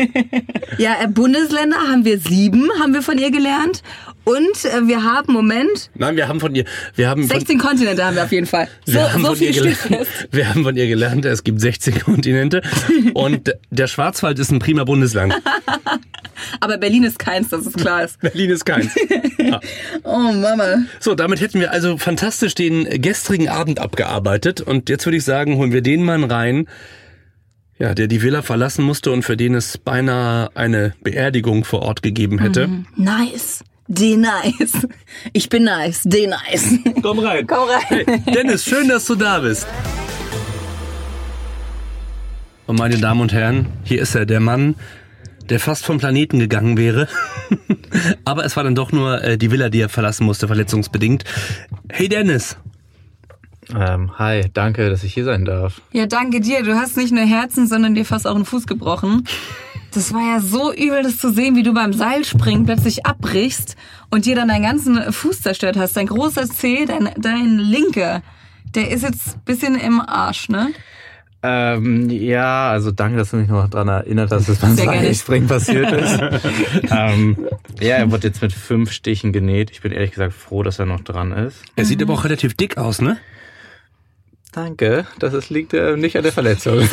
ja, 0.79 0.97
äh, 1.03 1.09
Bundesländer 1.09 1.77
haben 1.77 2.05
wir 2.05 2.19
sieben, 2.19 2.71
haben 2.81 2.94
wir 2.94 3.03
von 3.03 3.19
ihr 3.19 3.31
gelernt. 3.31 3.83
Und 4.26 4.64
äh, 4.64 4.88
wir 4.88 5.05
haben, 5.05 5.32
Moment. 5.32 5.88
Nein, 5.94 6.17
wir 6.17 6.26
haben 6.26 6.40
von 6.40 6.52
ihr, 6.52 6.64
wir 6.96 7.08
haben 7.08 7.23
16 7.23 7.61
von, 7.61 7.69
Kontinente 7.69 8.05
haben 8.05 8.17
wir 8.17 8.25
auf 8.25 8.32
jeden 8.32 8.49
Fall. 8.49 8.67
So, 8.84 8.94
wir, 8.94 9.12
haben 9.12 9.23
so 9.23 9.28
von 9.28 9.38
ihr 9.38 9.52
gelernt, 9.52 9.78
wir 10.32 10.49
haben 10.49 10.64
von 10.64 10.76
ihr 10.76 10.87
gelernt, 10.88 11.25
es 11.26 11.44
gibt 11.44 11.61
16 11.61 12.00
Kontinente 12.00 12.61
und 13.14 13.55
der 13.70 13.87
Schwarzwald 13.87 14.37
ist 14.40 14.50
ein 14.50 14.58
prima 14.58 14.82
Bundesland. 14.82 15.32
Aber 16.61 16.76
Berlin 16.76 17.04
ist 17.04 17.21
keins, 17.21 17.50
das 17.50 17.68
ist 17.68 17.76
klar. 17.76 18.04
Berlin 18.21 18.50
ist 18.50 18.66
keins. 18.66 18.97
Ja. 19.38 19.61
oh 20.02 20.33
Mama. 20.33 20.83
So, 20.99 21.14
damit 21.14 21.40
hätten 21.40 21.61
wir 21.61 21.71
also 21.71 21.97
fantastisch 21.97 22.56
den 22.56 23.00
gestrigen 23.00 23.49
Abend 23.49 23.78
abgearbeitet 23.78 24.61
und 24.61 24.88
jetzt 24.88 25.06
würde 25.06 25.18
ich 25.18 25.25
sagen, 25.25 25.56
holen 25.56 25.73
wir 25.73 25.83
den 25.83 26.02
Mann 26.02 26.25
rein, 26.25 26.66
ja, 27.78 27.95
der 27.95 28.09
die 28.09 28.23
Villa 28.23 28.42
verlassen 28.42 28.85
musste 28.85 29.12
und 29.12 29.23
für 29.23 29.37
den 29.37 29.54
es 29.54 29.78
beinahe 29.78 30.50
eine 30.56 30.95
Beerdigung 31.04 31.64
vor 31.64 31.83
Ort 31.83 32.02
gegeben 32.02 32.40
hätte. 32.40 32.66
Mm, 32.66 32.87
nice. 32.97 33.62
De 33.88 34.16
nice. 34.16 34.87
Ich 35.33 35.49
bin 35.49 35.64
nice. 35.64 36.02
De 36.05 36.26
nice. 36.26 36.78
Komm 37.02 37.19
rein. 37.21 37.47
Komm 37.49 37.69
rein. 37.69 38.05
Hey, 38.07 38.21
Dennis, 38.33 38.64
schön, 38.64 38.88
dass 38.88 39.07
du 39.07 39.14
da 39.14 39.38
bist. 39.38 39.66
Und 42.66 42.78
meine 42.78 42.99
Damen 42.99 43.21
und 43.21 43.33
Herren, 43.33 43.66
hier 43.85 44.02
ist 44.02 44.14
er, 44.14 44.26
der 44.26 44.40
Mann, 44.40 44.75
der 45.49 45.61
fast 45.61 45.85
vom 45.85 45.99
Planeten 45.99 46.38
gegangen 46.38 46.76
wäre. 46.76 47.09
Aber 48.25 48.45
es 48.45 48.57
war 48.57 48.64
dann 48.64 48.75
doch 48.75 48.90
nur 48.90 49.23
äh, 49.23 49.38
die 49.38 49.50
Villa, 49.52 49.69
die 49.69 49.81
er 49.81 49.88
verlassen 49.88 50.26
musste, 50.26 50.49
verletzungsbedingt. 50.49 51.25
Hey 51.88 52.09
Dennis. 52.09 52.57
Ähm, 53.75 54.19
hi, 54.19 54.45
danke, 54.52 54.90
dass 54.90 55.05
ich 55.05 55.14
hier 55.14 55.25
sein 55.25 55.45
darf. 55.45 55.81
Ja, 55.93 56.07
danke 56.07 56.40
dir. 56.40 56.62
Du 56.62 56.75
hast 56.75 56.97
nicht 56.97 57.12
nur 57.12 57.25
Herzen, 57.25 57.66
sondern 57.66 57.95
dir 57.95 58.05
fast 58.05 58.26
auch 58.26 58.35
einen 58.35 58.45
Fuß 58.45 58.66
gebrochen. 58.66 59.26
Das 59.97 60.12
war 60.12 60.21
ja 60.21 60.41
so 60.41 60.75
übel, 60.75 61.03
das 61.03 61.17
zu 61.17 61.33
sehen, 61.33 61.57
wie 61.57 61.62
du 61.62 61.73
beim 61.73 61.95
Seilspringen 61.95 62.67
plötzlich 62.67 63.07
abbrichst 63.07 63.76
und 64.11 64.26
dir 64.26 64.37
dann 64.37 64.49
deinen 64.49 64.62
ganzen 64.62 65.11
Fuß 65.11 65.41
zerstört 65.41 65.79
hast. 65.79 65.97
Dein 65.97 66.07
großer 66.07 66.47
Zeh, 66.50 66.85
dein, 66.85 67.09
dein 67.17 67.57
linker, 67.57 68.21
der 68.75 68.91
ist 68.91 69.05
jetzt 69.05 69.43
bisschen 69.47 69.75
im 69.75 70.03
Arsch, 70.03 70.50
ne? 70.50 70.69
Ähm, 71.43 72.11
ja, 72.11 72.69
also 72.69 72.91
danke, 72.91 73.17
dass 73.17 73.31
du 73.31 73.38
mich 73.38 73.49
noch 73.49 73.71
daran 73.71 73.88
erinnert 73.88 74.33
hast, 74.33 74.50
dass 74.50 74.59
beim 74.59 74.76
Seilspringen 74.76 75.49
passiert 75.49 75.91
ist. 75.91 76.21
ähm, 76.91 77.49
ja, 77.81 77.97
er 77.97 78.11
wurde 78.11 78.26
jetzt 78.26 78.43
mit 78.43 78.53
fünf 78.53 78.93
Stichen 78.93 79.33
genäht. 79.33 79.71
Ich 79.71 79.81
bin 79.81 79.93
ehrlich 79.93 80.11
gesagt 80.11 80.35
froh, 80.35 80.62
dass 80.62 80.79
er 80.79 80.85
noch 80.85 81.00
dran 81.00 81.33
ist. 81.33 81.62
Er 81.75 81.87
sieht 81.87 82.03
aber 82.03 82.12
auch 82.12 82.25
relativ 82.25 82.53
dick 82.53 82.76
aus, 82.76 83.00
ne? 83.00 83.17
Danke, 84.57 85.07
das 85.19 85.50
liegt 85.50 85.75
äh, 85.75 85.97
nicht 85.97 86.17
an 86.17 86.23
der 86.23 86.33
Verletzung. 86.33 86.79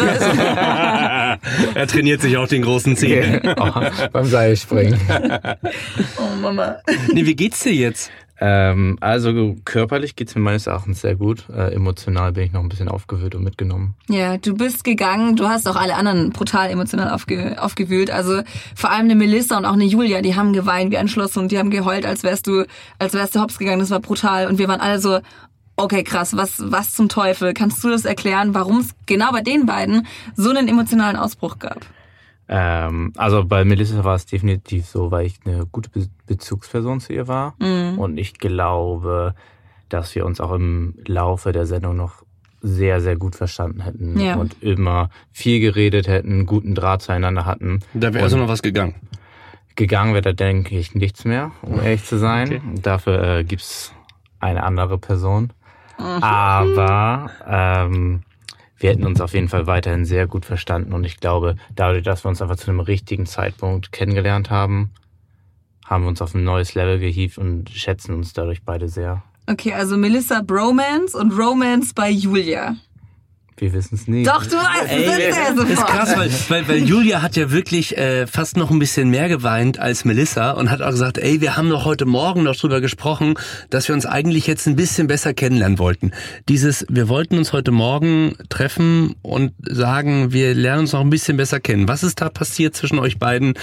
er 1.75 1.87
trainiert 1.87 2.21
sich 2.21 2.37
auch 2.37 2.47
den 2.47 2.61
großen 2.61 2.95
Zeh. 2.95 3.39
oh, 3.57 3.71
beim 4.11 4.25
Seilspringen. 4.25 4.99
oh 6.17 6.35
Mama. 6.41 6.77
Nee, 7.13 7.25
wie 7.25 7.35
geht's 7.35 7.61
dir 7.61 7.73
jetzt? 7.73 8.11
Ähm, 8.39 8.97
also 8.99 9.55
körperlich 9.63 10.17
geht's 10.17 10.35
mir 10.35 10.41
meines 10.41 10.67
Erachtens 10.67 11.01
sehr 11.01 11.15
gut. 11.15 11.45
Äh, 11.49 11.73
emotional 11.73 12.33
bin 12.33 12.43
ich 12.43 12.51
noch 12.51 12.61
ein 12.61 12.67
bisschen 12.67 12.89
aufgewühlt 12.89 13.35
und 13.35 13.43
mitgenommen. 13.43 13.95
Ja, 14.09 14.37
du 14.37 14.53
bist 14.53 14.83
gegangen, 14.83 15.37
du 15.37 15.47
hast 15.47 15.65
auch 15.67 15.77
alle 15.77 15.95
anderen 15.95 16.31
brutal 16.31 16.69
emotional 16.69 17.11
aufge, 17.11 17.55
aufgewühlt. 17.61 18.11
Also 18.11 18.41
vor 18.75 18.91
allem 18.91 19.05
eine 19.05 19.15
Melissa 19.15 19.57
und 19.57 19.65
auch 19.65 19.73
eine 19.73 19.85
Julia, 19.85 20.21
die 20.21 20.35
haben 20.35 20.51
geweint 20.51 20.91
wie 20.91 20.97
ein 20.97 21.07
Schloss 21.07 21.37
und 21.37 21.53
die 21.53 21.57
haben 21.57 21.69
geheult, 21.69 22.05
als 22.05 22.23
wärst 22.23 22.47
du, 22.47 22.65
als 22.99 23.13
wärst 23.13 23.35
du 23.35 23.39
hops 23.39 23.59
gegangen. 23.59 23.79
Das 23.79 23.91
war 23.91 24.01
brutal. 24.01 24.47
Und 24.47 24.57
wir 24.57 24.67
waren 24.67 24.81
alle 24.81 24.99
so, 24.99 25.19
okay, 25.75 26.03
krass, 26.03 26.35
was, 26.35 26.63
was 26.71 26.93
zum 26.93 27.09
Teufel? 27.09 27.53
Kannst 27.53 27.83
du 27.83 27.89
das 27.89 28.05
erklären, 28.05 28.53
warum 28.53 28.79
es 28.79 28.95
genau 29.05 29.31
bei 29.31 29.41
den 29.41 29.65
beiden 29.65 30.07
so 30.35 30.49
einen 30.49 30.67
emotionalen 30.67 31.15
Ausbruch 31.15 31.59
gab? 31.59 31.85
Ähm, 32.47 33.13
also 33.15 33.45
bei 33.45 33.63
Melissa 33.65 34.03
war 34.03 34.15
es 34.15 34.25
definitiv 34.25 34.85
so, 34.85 35.11
weil 35.11 35.25
ich 35.25 35.39
eine 35.45 35.65
gute 35.65 35.89
Be 35.89 36.07
Bezugsperson 36.25 36.99
zu 36.99 37.13
ihr 37.13 37.27
war. 37.27 37.55
Mhm. 37.59 37.99
Und 37.99 38.17
ich 38.17 38.35
glaube, 38.35 39.35
dass 39.89 40.15
wir 40.15 40.25
uns 40.25 40.41
auch 40.41 40.51
im 40.51 40.95
Laufe 41.05 41.51
der 41.51 41.65
Sendung 41.65 41.95
noch 41.95 42.23
sehr, 42.61 43.01
sehr 43.01 43.17
gut 43.17 43.35
verstanden 43.35 43.81
hätten 43.81 44.19
ja. 44.19 44.35
und 44.35 44.61
immer 44.63 45.09
viel 45.31 45.59
geredet 45.59 46.07
hätten, 46.07 46.45
guten 46.45 46.75
Draht 46.75 47.01
zueinander 47.01 47.45
hatten. 47.45 47.81
Da 47.93 48.13
wäre 48.13 48.23
also 48.23 48.37
noch 48.37 48.47
was 48.47 48.61
gegangen. 48.61 48.95
Gegangen 49.75 50.13
wäre 50.13 50.21
da, 50.21 50.33
denke 50.33 50.77
ich, 50.77 50.95
nichts 50.95 51.25
mehr, 51.25 51.51
um 51.61 51.81
ehrlich 51.81 52.05
zu 52.05 52.17
sein. 52.17 52.47
Okay. 52.47 52.61
Dafür 52.81 53.23
äh, 53.23 53.43
gibt's 53.43 53.91
eine 54.39 54.63
andere 54.63 54.97
Person. 54.97 55.51
Mhm. 55.97 56.23
Aber 56.23 57.29
ähm, 57.47 58.23
wir 58.77 58.89
hätten 58.89 59.05
uns 59.05 59.21
auf 59.21 59.33
jeden 59.33 59.49
Fall 59.49 59.67
weiterhin 59.67 60.05
sehr 60.05 60.27
gut 60.27 60.45
verstanden 60.45 60.93
und 60.93 61.03
ich 61.03 61.19
glaube, 61.19 61.55
dadurch, 61.75 62.03
dass 62.03 62.25
wir 62.25 62.29
uns 62.29 62.41
einfach 62.41 62.57
zu 62.57 62.69
einem 62.69 62.81
richtigen 62.81 63.25
Zeitpunkt 63.25 63.91
kennengelernt 63.91 64.49
haben, 64.49 64.91
haben 65.85 66.03
wir 66.03 66.09
uns 66.09 66.21
auf 66.21 66.33
ein 66.33 66.43
neues 66.43 66.75
Level 66.75 66.99
gehievt 66.99 67.37
und 67.37 67.69
schätzen 67.69 68.13
uns 68.15 68.33
dadurch 68.33 68.63
beide 68.63 68.89
sehr. 68.89 69.23
Okay, 69.47 69.73
also 69.73 69.97
Melissa 69.97 70.41
Bromance 70.41 71.17
und 71.17 71.31
Romance 71.31 71.93
bei 71.93 72.09
Julia. 72.09 72.75
Wir 73.57 73.71
wissen 73.73 73.95
es 73.95 74.07
nicht. 74.07 74.27
Doch, 74.27 74.45
du 74.45 74.55
weißt 74.55 74.91
es 74.91 75.47
sofort. 75.55 75.69
Ist 75.69 75.85
krass, 75.85 76.17
weil, 76.17 76.31
weil, 76.49 76.67
weil 76.67 76.83
Julia 76.83 77.21
hat 77.21 77.35
ja 77.35 77.51
wirklich 77.51 77.97
äh, 77.97 78.25
fast 78.25 78.57
noch 78.57 78.71
ein 78.71 78.79
bisschen 78.79 79.09
mehr 79.09 79.29
geweint 79.29 79.79
als 79.79 80.05
Melissa 80.05 80.51
und 80.51 80.71
hat 80.71 80.81
auch 80.81 80.89
gesagt, 80.89 81.17
ey, 81.17 81.39
wir 81.39 81.55
haben 81.55 81.69
doch 81.69 81.85
heute 81.85 82.05
Morgen 82.05 82.43
noch 82.43 82.55
drüber 82.55 82.81
gesprochen, 82.81 83.35
dass 83.69 83.87
wir 83.87 83.95
uns 83.95 84.05
eigentlich 84.05 84.47
jetzt 84.47 84.67
ein 84.67 84.75
bisschen 84.75 85.07
besser 85.07 85.33
kennenlernen 85.33 85.77
wollten. 85.77 86.11
Dieses, 86.49 86.85
wir 86.89 87.09
wollten 87.09 87.37
uns 87.37 87.53
heute 87.53 87.71
Morgen 87.71 88.35
treffen 88.49 89.15
und 89.21 89.53
sagen, 89.61 90.33
wir 90.33 90.55
lernen 90.55 90.81
uns 90.81 90.93
noch 90.93 91.01
ein 91.01 91.09
bisschen 91.09 91.37
besser 91.37 91.59
kennen. 91.59 91.87
Was 91.87 92.03
ist 92.03 92.21
da 92.21 92.29
passiert 92.29 92.75
zwischen 92.75 92.97
euch 92.97 93.19
beiden, 93.19 93.53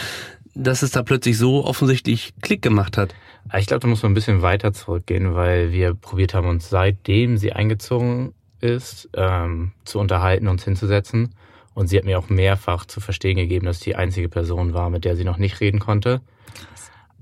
dass 0.54 0.82
es 0.82 0.92
da 0.92 1.02
plötzlich 1.02 1.36
so 1.36 1.64
offensichtlich 1.64 2.32
Klick 2.42 2.62
gemacht 2.62 2.96
hat? 2.96 3.14
Ich 3.58 3.66
glaube, 3.66 3.80
da 3.80 3.88
muss 3.88 4.02
man 4.02 4.12
ein 4.12 4.14
bisschen 4.14 4.42
weiter 4.42 4.72
zurückgehen, 4.72 5.34
weil 5.34 5.72
wir 5.72 5.94
probiert 5.94 6.34
haben, 6.34 6.46
uns 6.46 6.68
seitdem 6.68 7.36
sie 7.36 7.52
eingezogen 7.52 8.32
ist, 8.62 9.08
ähm, 9.14 9.72
zu 9.84 9.98
unterhalten, 9.98 10.48
uns 10.48 10.64
hinzusetzen. 10.64 11.34
Und 11.74 11.86
sie 11.86 11.96
hat 11.96 12.04
mir 12.04 12.18
auch 12.18 12.28
mehrfach 12.28 12.84
zu 12.84 13.00
verstehen 13.00 13.36
gegeben, 13.36 13.66
dass 13.66 13.78
ich 13.78 13.84
die 13.84 13.96
einzige 13.96 14.28
Person 14.28 14.74
war, 14.74 14.90
mit 14.90 15.04
der 15.04 15.16
sie 15.16 15.24
noch 15.24 15.38
nicht 15.38 15.60
reden 15.60 15.78
konnte. 15.78 16.20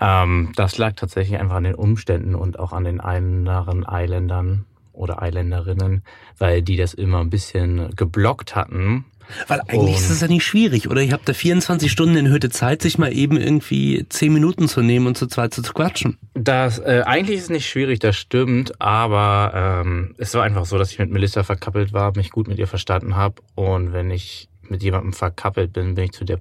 Ähm, 0.00 0.52
das 0.56 0.78
lag 0.78 0.94
tatsächlich 0.94 1.38
einfach 1.38 1.56
an 1.56 1.64
den 1.64 1.74
Umständen 1.74 2.34
und 2.34 2.58
auch 2.58 2.72
an 2.72 2.84
den 2.84 3.00
anderen 3.00 3.86
Eiländern 3.86 4.64
oder 4.92 5.22
Eiländerinnen, 5.22 6.02
weil 6.38 6.62
die 6.62 6.76
das 6.76 6.94
immer 6.94 7.20
ein 7.20 7.30
bisschen 7.30 7.94
geblockt 7.94 8.56
hatten, 8.56 9.04
weil 9.46 9.60
eigentlich 9.62 9.80
und 9.80 9.88
ist 9.88 10.10
es 10.10 10.20
ja 10.20 10.28
nicht 10.28 10.44
schwierig, 10.44 10.90
oder? 10.90 11.02
Ihr 11.02 11.12
habt 11.12 11.28
da 11.28 11.32
24 11.32 11.90
Stunden 11.90 12.16
in 12.16 12.28
Hütte 12.28 12.50
Zeit, 12.50 12.82
sich 12.82 12.98
mal 12.98 13.12
eben 13.12 13.36
irgendwie 13.36 14.06
10 14.08 14.32
Minuten 14.32 14.68
zu 14.68 14.82
nehmen 14.82 15.06
und 15.06 15.16
zu 15.16 15.26
zweit 15.26 15.54
zu 15.54 15.62
quatschen. 15.62 16.18
Das, 16.34 16.78
äh, 16.78 17.02
eigentlich 17.04 17.38
ist 17.38 17.44
es 17.44 17.50
nicht 17.50 17.68
schwierig, 17.68 17.98
das 17.98 18.16
stimmt, 18.16 18.80
aber 18.80 19.82
ähm, 19.84 20.14
es 20.18 20.34
war 20.34 20.44
einfach 20.44 20.64
so, 20.64 20.78
dass 20.78 20.92
ich 20.92 20.98
mit 20.98 21.10
Melissa 21.10 21.42
verkappelt 21.42 21.92
war, 21.92 22.16
mich 22.16 22.30
gut 22.30 22.48
mit 22.48 22.58
ihr 22.58 22.68
verstanden 22.68 23.16
habe 23.16 23.36
und 23.54 23.92
wenn 23.92 24.10
ich 24.10 24.48
mit 24.62 24.82
jemandem 24.82 25.12
verkappelt 25.12 25.72
bin, 25.72 25.94
bin 25.94 26.04
ich 26.04 26.12
zu 26.12 26.24
der 26.24 26.38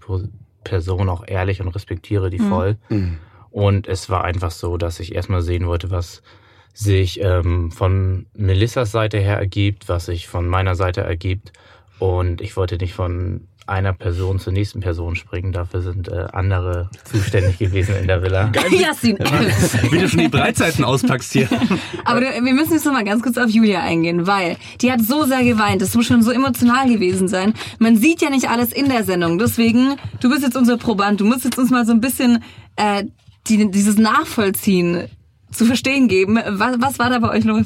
Person 0.63 1.09
auch 1.09 1.23
ehrlich 1.25 1.61
und 1.61 1.69
respektiere 1.69 2.29
die 2.29 2.39
mhm. 2.39 2.49
voll. 2.49 2.77
Mhm. 2.89 3.17
Und 3.51 3.87
es 3.87 4.09
war 4.09 4.23
einfach 4.23 4.51
so, 4.51 4.77
dass 4.77 4.99
ich 4.99 5.15
erstmal 5.15 5.41
sehen 5.41 5.65
wollte, 5.65 5.89
was 5.89 6.21
sich 6.73 7.21
ähm, 7.23 7.71
von 7.71 8.27
Melissas 8.35 8.91
Seite 8.91 9.17
her 9.17 9.37
ergibt, 9.37 9.89
was 9.89 10.05
sich 10.05 10.27
von 10.27 10.47
meiner 10.47 10.75
Seite 10.75 11.01
ergibt 11.01 11.53
und 11.99 12.41
ich 12.41 12.55
wollte 12.55 12.77
nicht 12.77 12.93
von 12.93 13.47
einer 13.67 13.93
Person 13.93 14.39
zur 14.39 14.53
nächsten 14.53 14.79
Person 14.79 15.15
springen. 15.15 15.51
Dafür 15.51 15.81
sind 15.81 16.07
äh, 16.07 16.27
andere 16.31 16.89
zuständig 17.03 17.59
gewesen 17.59 17.95
in 17.99 18.07
der 18.07 18.21
Villa. 18.21 18.47
Geil, 18.47 18.73
Jasmin. 18.73 19.17
Wie 19.91 19.99
du 19.99 20.07
schon 20.07 20.21
die 20.21 20.29
Breitseiten 20.29 20.85
auspackst 20.85 21.33
hier. 21.33 21.49
Aber 22.05 22.21
du, 22.21 22.27
wir 22.27 22.53
müssen 22.53 22.73
jetzt 22.73 22.85
noch 22.85 22.93
mal 22.93 23.03
ganz 23.03 23.21
kurz 23.21 23.37
auf 23.37 23.49
Julia 23.49 23.81
eingehen, 23.81 24.25
weil 24.25 24.57
die 24.81 24.91
hat 24.91 25.01
so 25.01 25.25
sehr 25.25 25.43
geweint. 25.43 25.81
Das 25.81 25.93
muss 25.95 26.05
schon 26.05 26.23
so 26.23 26.31
emotional 26.31 26.87
gewesen 26.87 27.27
sein. 27.27 27.53
Man 27.77 27.97
sieht 27.97 28.21
ja 28.21 28.29
nicht 28.29 28.49
alles 28.49 28.71
in 28.71 28.87
der 28.87 29.03
Sendung. 29.03 29.37
Deswegen, 29.37 29.97
du 30.21 30.29
bist 30.29 30.43
jetzt 30.43 30.55
unser 30.55 30.77
Proband. 30.77 31.19
Du 31.19 31.25
musst 31.25 31.43
jetzt 31.43 31.57
uns 31.57 31.69
mal 31.69 31.85
so 31.85 31.91
ein 31.91 32.01
bisschen 32.01 32.43
äh, 32.77 33.03
die, 33.47 33.69
dieses 33.69 33.97
Nachvollziehen 33.97 35.07
zu 35.51 35.65
verstehen 35.65 36.07
geben. 36.07 36.39
Was, 36.47 36.77
was 36.79 36.99
war 36.99 37.09
da 37.09 37.19
bei 37.19 37.29
euch 37.29 37.43
los? 37.43 37.65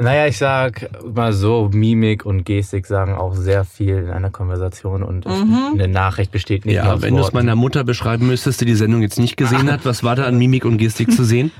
Naja, 0.00 0.26
ich 0.26 0.38
sag 0.38 0.88
mal 1.14 1.32
so, 1.32 1.70
Mimik 1.72 2.24
und 2.24 2.44
Gestik 2.44 2.86
sagen 2.86 3.14
auch 3.14 3.34
sehr 3.34 3.64
viel 3.64 3.96
in 3.98 4.10
einer 4.10 4.30
Konversation 4.30 5.02
und 5.02 5.26
mhm. 5.26 5.72
eine 5.74 5.88
Nachricht 5.88 6.32
besteht 6.32 6.64
nicht 6.64 6.76
Ja, 6.76 7.02
wenn 7.02 7.16
du 7.16 7.22
es 7.22 7.32
meiner 7.32 7.54
Mutter 7.54 7.84
beschreiben 7.84 8.26
müsstest, 8.26 8.60
die 8.60 8.64
die 8.64 8.74
Sendung 8.74 9.02
jetzt 9.02 9.18
nicht 9.18 9.36
gesehen 9.36 9.70
hat, 9.70 9.84
was 9.84 10.02
war 10.02 10.16
da 10.16 10.24
an 10.24 10.38
Mimik 10.38 10.64
und 10.64 10.78
Gestik 10.78 11.12
zu 11.12 11.24
sehen? 11.24 11.50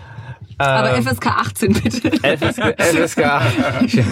Aber 0.59 0.95
ähm, 0.95 1.05
FSK 1.05 1.27
18 1.27 1.73
bitte. 1.73 2.11
FSK, 2.11 2.75
FSK 2.79 4.05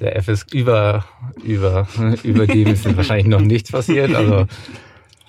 der 0.00 0.22
FSK 0.22 0.54
über, 0.54 1.04
über, 1.42 1.86
über 2.22 2.46
dem 2.46 2.68
ist 2.68 2.96
wahrscheinlich 2.96 3.26
noch 3.26 3.40
nichts 3.40 3.70
passiert, 3.70 4.14
also 4.14 4.46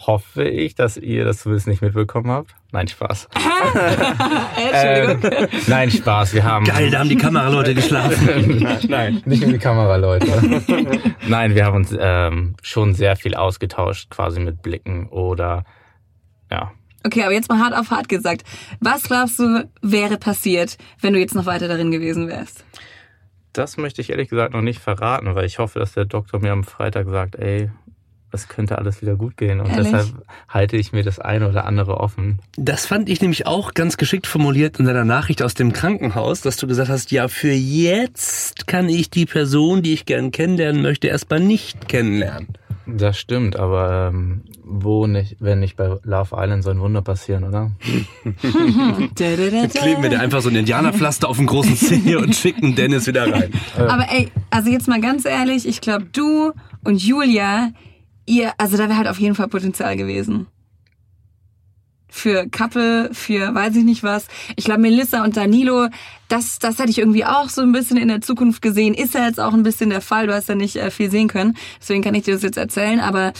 hoffe 0.06 0.44
ich, 0.44 0.76
dass 0.76 0.98
ihr 0.98 1.26
das 1.26 1.40
zumindest 1.40 1.68
nicht 1.68 1.82
mitbekommen 1.82 2.32
habt. 2.32 2.56
Nein, 2.72 2.88
Spaß. 2.88 3.28
ähm, 4.74 5.20
nein, 5.68 5.92
Spaß. 5.92 6.34
Wir 6.34 6.44
haben. 6.44 6.66
Geil, 6.66 6.92
da 6.92 7.00
haben 7.00 7.10
die 7.10 7.18
Kameraleute 7.18 7.74
geschlafen. 7.74 8.66
nein, 8.88 9.22
nicht 9.26 9.42
nur 9.42 9.54
die 9.54 9.60
Kameraleute. 9.60 10.28
nein, 11.28 11.56
wir 11.56 11.66
haben 11.66 11.78
uns 11.78 11.96
ähm, 11.98 12.56
schon 12.62 12.94
sehr 12.94 13.16
viel 13.16 13.36
ausgetauscht, 13.36 14.10
quasi 14.10 14.40
mit 14.40 14.62
Blicken 14.62 15.08
oder 15.10 15.64
ja. 16.52 16.72
Okay, 17.06 17.24
aber 17.24 17.34
jetzt 17.34 17.50
mal 17.50 17.60
hart 17.60 17.76
auf 17.76 17.92
hart 17.92 18.10
gesagt. 18.10 18.44
Was 18.80 19.04
glaubst 19.04 19.40
du, 19.40 19.70
wäre 19.82 20.18
passiert, 20.18 20.78
wenn 21.02 21.14
du 21.14 21.20
jetzt 21.20 21.36
noch 21.36 21.46
weiter 21.46 21.68
darin 21.68 21.92
gewesen 21.92 22.28
wärst? 22.28 22.66
Das 23.54 23.78
möchte 23.78 24.02
ich 24.02 24.10
ehrlich 24.10 24.30
gesagt 24.30 24.54
noch 24.54 24.62
nicht 24.62 24.80
verraten, 24.80 25.34
weil 25.34 25.46
ich 25.46 25.60
hoffe, 25.60 25.80
dass 25.80 25.94
der 25.94 26.06
Doktor 26.06 26.40
mir 26.40 26.52
am 26.52 26.64
Freitag 26.64 27.08
sagt, 27.10 27.36
ey, 27.36 27.72
es 28.32 28.48
könnte 28.48 28.78
alles 28.78 29.02
wieder 29.02 29.16
gut 29.16 29.38
gehen. 29.38 29.60
Und 29.60 29.70
Ehrlich? 29.70 29.92
deshalb 29.92 30.26
halte 30.48 30.78
ich 30.78 30.92
mir 30.92 31.04
das 31.04 31.20
eine 31.20 31.50
oder 31.50 31.66
andere 31.66 32.00
offen. 32.00 32.40
Das 32.58 32.86
fand 32.86 33.10
ich 33.10 33.22
nämlich 33.22 33.48
auch 33.48 33.74
ganz 33.74 33.98
geschickt 33.98 34.28
formuliert 34.28 34.80
in 34.80 34.86
deiner 34.86 35.06
Nachricht 35.06 35.42
aus 35.42 35.54
dem 35.54 35.74
Krankenhaus, 35.74 36.42
dass 36.42 36.58
du 36.58 36.68
gesagt 36.68 36.90
hast, 36.90 37.12
ja, 37.12 37.28
für 37.28 37.52
jetzt 37.52 38.68
kann 38.68 38.90
ich 38.90 39.10
die 39.10 39.26
Person, 39.26 39.82
die 39.82 39.94
ich 39.94 40.06
gern 40.06 40.32
kennenlernen 40.32 40.82
möchte, 40.82 41.08
erstmal 41.08 41.40
nicht 41.40 41.88
kennenlernen. 41.88 42.48
Das 42.98 43.20
stimmt, 43.20 43.56
aber 43.56 44.10
ähm, 44.12 44.42
wo 44.64 45.08
nicht, 45.08 45.38
wenn 45.40 45.60
nicht 45.60 45.76
bei 45.76 45.98
Love 46.04 46.36
Island 46.36 46.64
so 46.64 46.70
ein 46.70 46.80
Wunder 46.80 47.02
passieren, 47.02 47.44
oder? 47.44 47.72
Kleben 49.16 50.04
wir 50.04 50.10
dir 50.10 50.20
einfach 50.20 50.42
so 50.42 50.50
ein 50.50 50.56
Indianerpflaster 50.56 51.28
auf 51.28 51.38
den 51.38 51.46
großen 51.46 51.76
Zeh 51.76 52.16
und 52.16 52.36
schicken 52.36 52.76
Dennis 52.76 53.08
wieder 53.08 53.32
rein. 53.32 53.52
Aber 53.78 54.08
ey, 54.12 54.30
also 54.50 54.70
jetzt 54.70 54.88
mal 54.88 55.02
ganz 55.02 55.26
ehrlich, 55.26 55.68
ich 55.68 55.82
glaube, 55.82 56.06
du 56.12 56.54
und 56.84 57.02
Julia, 57.02 57.72
ihr, 58.30 58.54
also 58.58 58.78
da 58.78 58.84
wäre 58.84 58.98
halt 58.98 59.08
auf 59.08 59.20
jeden 59.20 59.36
Fall 59.36 59.48
Potenzial 59.48 59.98
gewesen. 59.98 60.48
Für 62.12 62.48
Couple, 62.50 63.14
für 63.14 63.54
weiß 63.54 63.76
ich 63.76 63.84
nicht 63.84 64.04
was. 64.04 64.28
Ich 64.56 64.66
glaube, 64.66 64.82
Melissa 64.82 65.24
und 65.24 65.38
Danilo, 65.38 65.90
das, 66.28 66.58
das 66.58 66.80
hätte 66.80 66.90
ich 66.90 66.98
irgendwie 66.98 67.26
auch 67.26 67.50
so 67.50 67.62
ein 67.62 67.72
bisschen 67.72 67.98
in 67.98 68.08
der 68.08 68.22
Zukunft 68.22 68.62
gesehen. 68.62 68.94
Ist 68.96 69.14
ja 69.14 69.26
jetzt 69.26 69.40
auch 69.40 69.54
ein 69.54 69.64
bisschen 69.64 69.92
der 69.92 70.02
Fall. 70.02 70.28
Du 70.28 70.34
hast 70.34 70.50
ja 70.50 70.56
nicht 70.56 70.76
äh, 70.76 70.90
viel 70.90 71.12
sehen 71.12 71.28
können. 71.28 71.56
Deswegen 71.80 72.02
kann 72.02 72.16
ich 72.16 72.24
dir 72.24 72.34
das 72.34 72.42
jetzt 72.42 72.58
erzählen. 72.58 73.00
Aber 73.00 73.32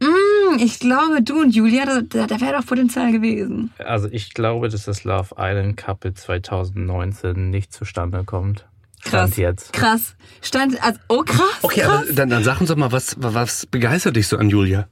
mh, 0.00 0.08
mm, 0.08 0.58
ich 0.60 0.78
glaube, 0.78 1.22
du 1.22 1.40
und 1.40 1.54
Julia, 1.54 1.84
da, 2.02 2.26
da 2.26 2.40
wäre 2.40 2.54
doch 2.56 2.66
Potenzial 2.66 3.12
gewesen. 3.12 3.70
Also 3.78 4.08
ich 4.10 4.32
glaube, 4.32 4.70
dass 4.70 4.86
das 4.86 5.04
Love 5.04 5.34
Island 5.36 5.76
Couple 5.76 6.14
2019 6.14 7.50
nicht 7.50 7.72
zustande 7.72 8.24
kommt. 8.24 8.66
Krass. 9.02 9.36
jetzt. 9.36 9.72
Krass. 9.72 10.14
Stand, 10.42 10.82
also, 10.82 10.98
oh 11.08 11.22
krass. 11.22 11.58
Okay, 11.62 11.80
krass. 11.80 12.02
aber 12.02 12.12
dann, 12.12 12.30
dann 12.30 12.44
sag 12.44 12.60
uns 12.60 12.68
doch 12.68 12.76
mal, 12.76 12.92
was, 12.92 13.16
was 13.18 13.66
begeistert 13.66 14.16
dich 14.16 14.28
so 14.28 14.36
an 14.36 14.50
Julia? 14.50 14.88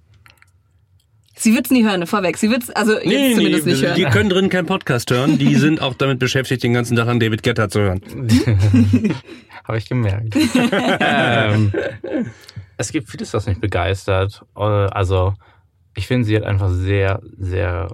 Sie 1.39 1.55
wird's 1.55 1.71
nie 1.71 1.85
hören, 1.85 2.05
vorweg. 2.07 2.37
Sie 2.37 2.51
wird's 2.51 2.69
also 2.71 2.95
jetzt 2.95 3.07
nee, 3.07 3.35
zumindest 3.35 3.65
nee, 3.65 3.73
nicht 3.73 3.83
hören. 3.83 3.95
Die 3.95 4.05
können 4.05 4.29
drin 4.29 4.49
keinen 4.49 4.67
Podcast 4.67 5.11
hören. 5.11 5.39
Die 5.39 5.55
sind 5.57 5.81
auch 5.81 5.95
damit 5.95 6.19
beschäftigt, 6.19 6.65
den 6.65 6.75
ganzen 6.75 6.97
Tag 6.97 7.07
an 7.07 7.21
David 7.21 7.45
Getter 7.45 7.69
zu 7.69 7.81
hören. 7.81 8.01
Habe 9.65 9.79
ich 9.79 9.89
gemerkt. 9.89 10.35
ähm, 11.01 11.73
es 12.77 12.91
gibt 12.91 13.09
vieles, 13.09 13.33
was 13.35 13.47
mich 13.47 13.61
begeistert. 13.61 14.43
Also 14.55 15.35
ich 15.95 16.09
finde, 16.09 16.27
sie 16.27 16.35
hat 16.35 16.45
einfach 16.45 16.71
sehr, 16.71 17.21
sehr 17.37 17.89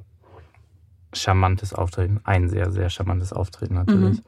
charmantes 1.12 1.74
Auftreten, 1.74 2.20
ein 2.24 2.48
sehr, 2.48 2.70
sehr 2.70 2.88
charmantes 2.88 3.32
Auftreten 3.32 3.74
natürlich. 3.74 4.18
Mhm. 4.18 4.24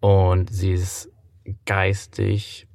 Und 0.00 0.52
sie 0.52 0.72
ist 0.72 1.10
geistig, 1.66 2.66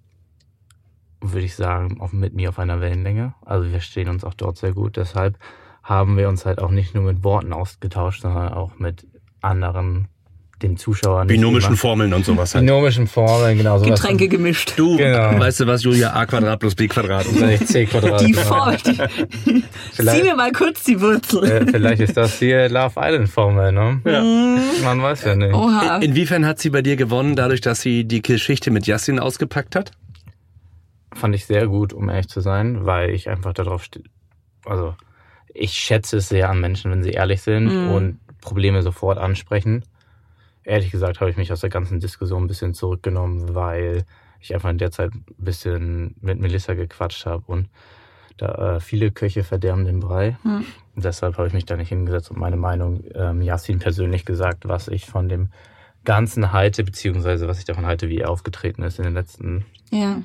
würde 1.21 1.45
ich 1.45 1.55
sagen, 1.55 1.99
auch 2.01 2.11
mit 2.11 2.33
mir 2.33 2.49
auf 2.49 2.59
einer 2.59 2.81
Wellenlänge. 2.81 3.33
Also 3.41 3.71
wir 3.71 3.81
stehen 3.81 4.09
uns 4.09 4.23
auch 4.23 4.33
dort 4.33 4.57
sehr 4.57 4.73
gut. 4.73 4.97
Deshalb 4.97 5.37
haben 5.83 6.17
wir 6.17 6.29
uns 6.29 6.45
halt 6.45 6.59
auch 6.59 6.71
nicht 6.71 6.93
nur 6.93 7.03
mit 7.03 7.23
Worten 7.23 7.53
ausgetauscht, 7.53 8.21
sondern 8.21 8.53
auch 8.53 8.77
mit 8.77 9.07
anderen 9.41 10.07
dem 10.61 10.77
Zuschauer 10.77 11.23
nicht 11.25 11.35
Binomischen 11.35 11.77
Formeln 11.77 12.13
und 12.13 12.25
sowas 12.25 12.53
halt. 12.53 12.65
Binomischen 12.65 13.07
Formeln, 13.07 13.57
genau. 13.57 13.77
Sowas 13.77 14.01
Getränke 14.01 14.27
gemischt. 14.27 14.73
Du, 14.75 14.97
genau. 14.97 15.39
weißt 15.39 15.61
du 15.61 15.67
was, 15.67 15.83
Julia? 15.83 16.13
A 16.13 16.25
Quadrat 16.25 16.59
plus 16.59 16.75
B 16.75 16.87
Quadrat. 16.87 17.25
Und 17.27 17.67
C 17.67 17.85
Quadrat. 17.85 18.21
Die 18.21 18.33
Formel. 18.33 18.77
Zieh 18.77 20.23
mir 20.23 20.35
mal 20.35 20.51
kurz 20.51 20.83
die 20.83 20.99
Wurzel. 20.99 21.43
Äh, 21.43 21.65
vielleicht 21.65 22.01
ist 22.01 22.17
das 22.17 22.39
die 22.39 22.51
Love 22.51 22.93
Island 22.97 23.29
Formel, 23.29 23.71
ne? 23.71 24.01
Ja. 24.05 24.83
Man 24.83 25.01
weiß 25.01 25.23
ja 25.25 25.35
nicht. 25.35 25.53
Oha. 25.53 25.97
Inwiefern 25.97 26.45
hat 26.45 26.59
sie 26.59 26.69
bei 26.69 26.81
dir 26.81 26.95
gewonnen, 26.95 27.35
dadurch, 27.35 27.61
dass 27.61 27.81
sie 27.81 28.03
die 28.03 28.21
Geschichte 28.21 28.71
mit 28.71 28.85
Yassin 28.85 29.19
ausgepackt 29.19 29.75
hat? 29.75 29.91
Fand 31.13 31.35
ich 31.35 31.45
sehr 31.45 31.67
gut, 31.67 31.93
um 31.93 32.09
ehrlich 32.09 32.27
zu 32.27 32.41
sein, 32.41 32.85
weil 32.85 33.11
ich 33.11 33.29
einfach 33.29 33.53
darauf 33.53 33.83
stehe. 33.83 34.05
Also, 34.65 34.95
ich 35.53 35.73
schätze 35.73 36.17
es 36.17 36.29
sehr 36.29 36.49
an 36.49 36.59
Menschen, 36.59 36.91
wenn 36.91 37.01
sie 37.01 37.11
ehrlich 37.11 37.41
sind 37.41 37.65
mhm. 37.65 37.91
und 37.91 38.19
Probleme 38.41 38.81
sofort 38.83 39.17
ansprechen 39.17 39.83
ehrlich 40.63 40.91
gesagt 40.91 41.19
habe 41.19 41.29
ich 41.29 41.37
mich 41.37 41.51
aus 41.51 41.61
der 41.61 41.69
ganzen 41.69 41.99
Diskussion 41.99 42.43
ein 42.43 42.47
bisschen 42.47 42.73
zurückgenommen, 42.73 43.55
weil 43.55 44.05
ich 44.39 44.53
einfach 44.53 44.69
in 44.69 44.77
der 44.77 44.91
Zeit 44.91 45.13
ein 45.13 45.25
bisschen 45.37 46.15
mit 46.21 46.39
Melissa 46.39 46.73
gequatscht 46.73 47.25
habe 47.25 47.43
und 47.47 47.69
da 48.37 48.75
äh, 48.75 48.79
viele 48.79 49.11
Köche 49.11 49.43
verderben 49.43 49.83
den 49.85 49.99
Brei. 49.99 50.37
Hm. 50.43 50.65
Deshalb 50.95 51.37
habe 51.37 51.47
ich 51.47 51.53
mich 51.53 51.65
da 51.65 51.75
nicht 51.75 51.89
hingesetzt 51.89 52.31
und 52.31 52.39
meine 52.39 52.55
Meinung 52.55 53.03
ähm, 53.13 53.41
Yassin 53.41 53.79
persönlich 53.79 54.25
gesagt, 54.25 54.67
was 54.67 54.87
ich 54.87 55.05
von 55.05 55.27
dem 55.27 55.49
Ganzen 56.05 56.53
halte, 56.53 56.83
beziehungsweise 56.83 57.47
was 57.47 57.59
ich 57.59 57.65
davon 57.65 57.85
halte, 57.85 58.07
wie 58.07 58.19
er 58.19 58.29
aufgetreten 58.29 58.83
ist 58.83 58.97
in 58.97 59.03
den 59.03 59.13
letzten 59.13 59.65
ja. 59.91 60.21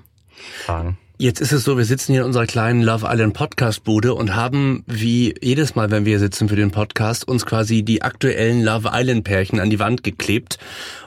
Tagen. 0.64 0.97
Jetzt 1.16 1.40
ist 1.40 1.52
es 1.52 1.62
so, 1.62 1.78
wir 1.78 1.85
sitzen 1.85 2.11
hier 2.11 2.23
in 2.23 2.26
unserer 2.26 2.44
kleinen 2.44 2.83
Love 2.83 3.06
Island 3.09 3.35
Podcast 3.35 3.85
Bude 3.85 4.14
und 4.14 4.35
haben 4.35 4.83
wie 4.88 5.33
jedes 5.40 5.76
Mal, 5.76 5.92
wenn 5.92 6.04
wir 6.04 6.18
sitzen 6.18 6.49
für 6.49 6.56
den 6.56 6.73
Podcast, 6.73 7.28
uns 7.28 7.47
quasi 7.47 7.85
die 7.85 8.02
aktuellen 8.02 8.64
Love 8.64 8.90
Island 8.92 9.23
Pärchen 9.23 9.61
an 9.61 9.71
die 9.71 9.78
Wand 9.78 10.02
geklebt. 10.02 10.59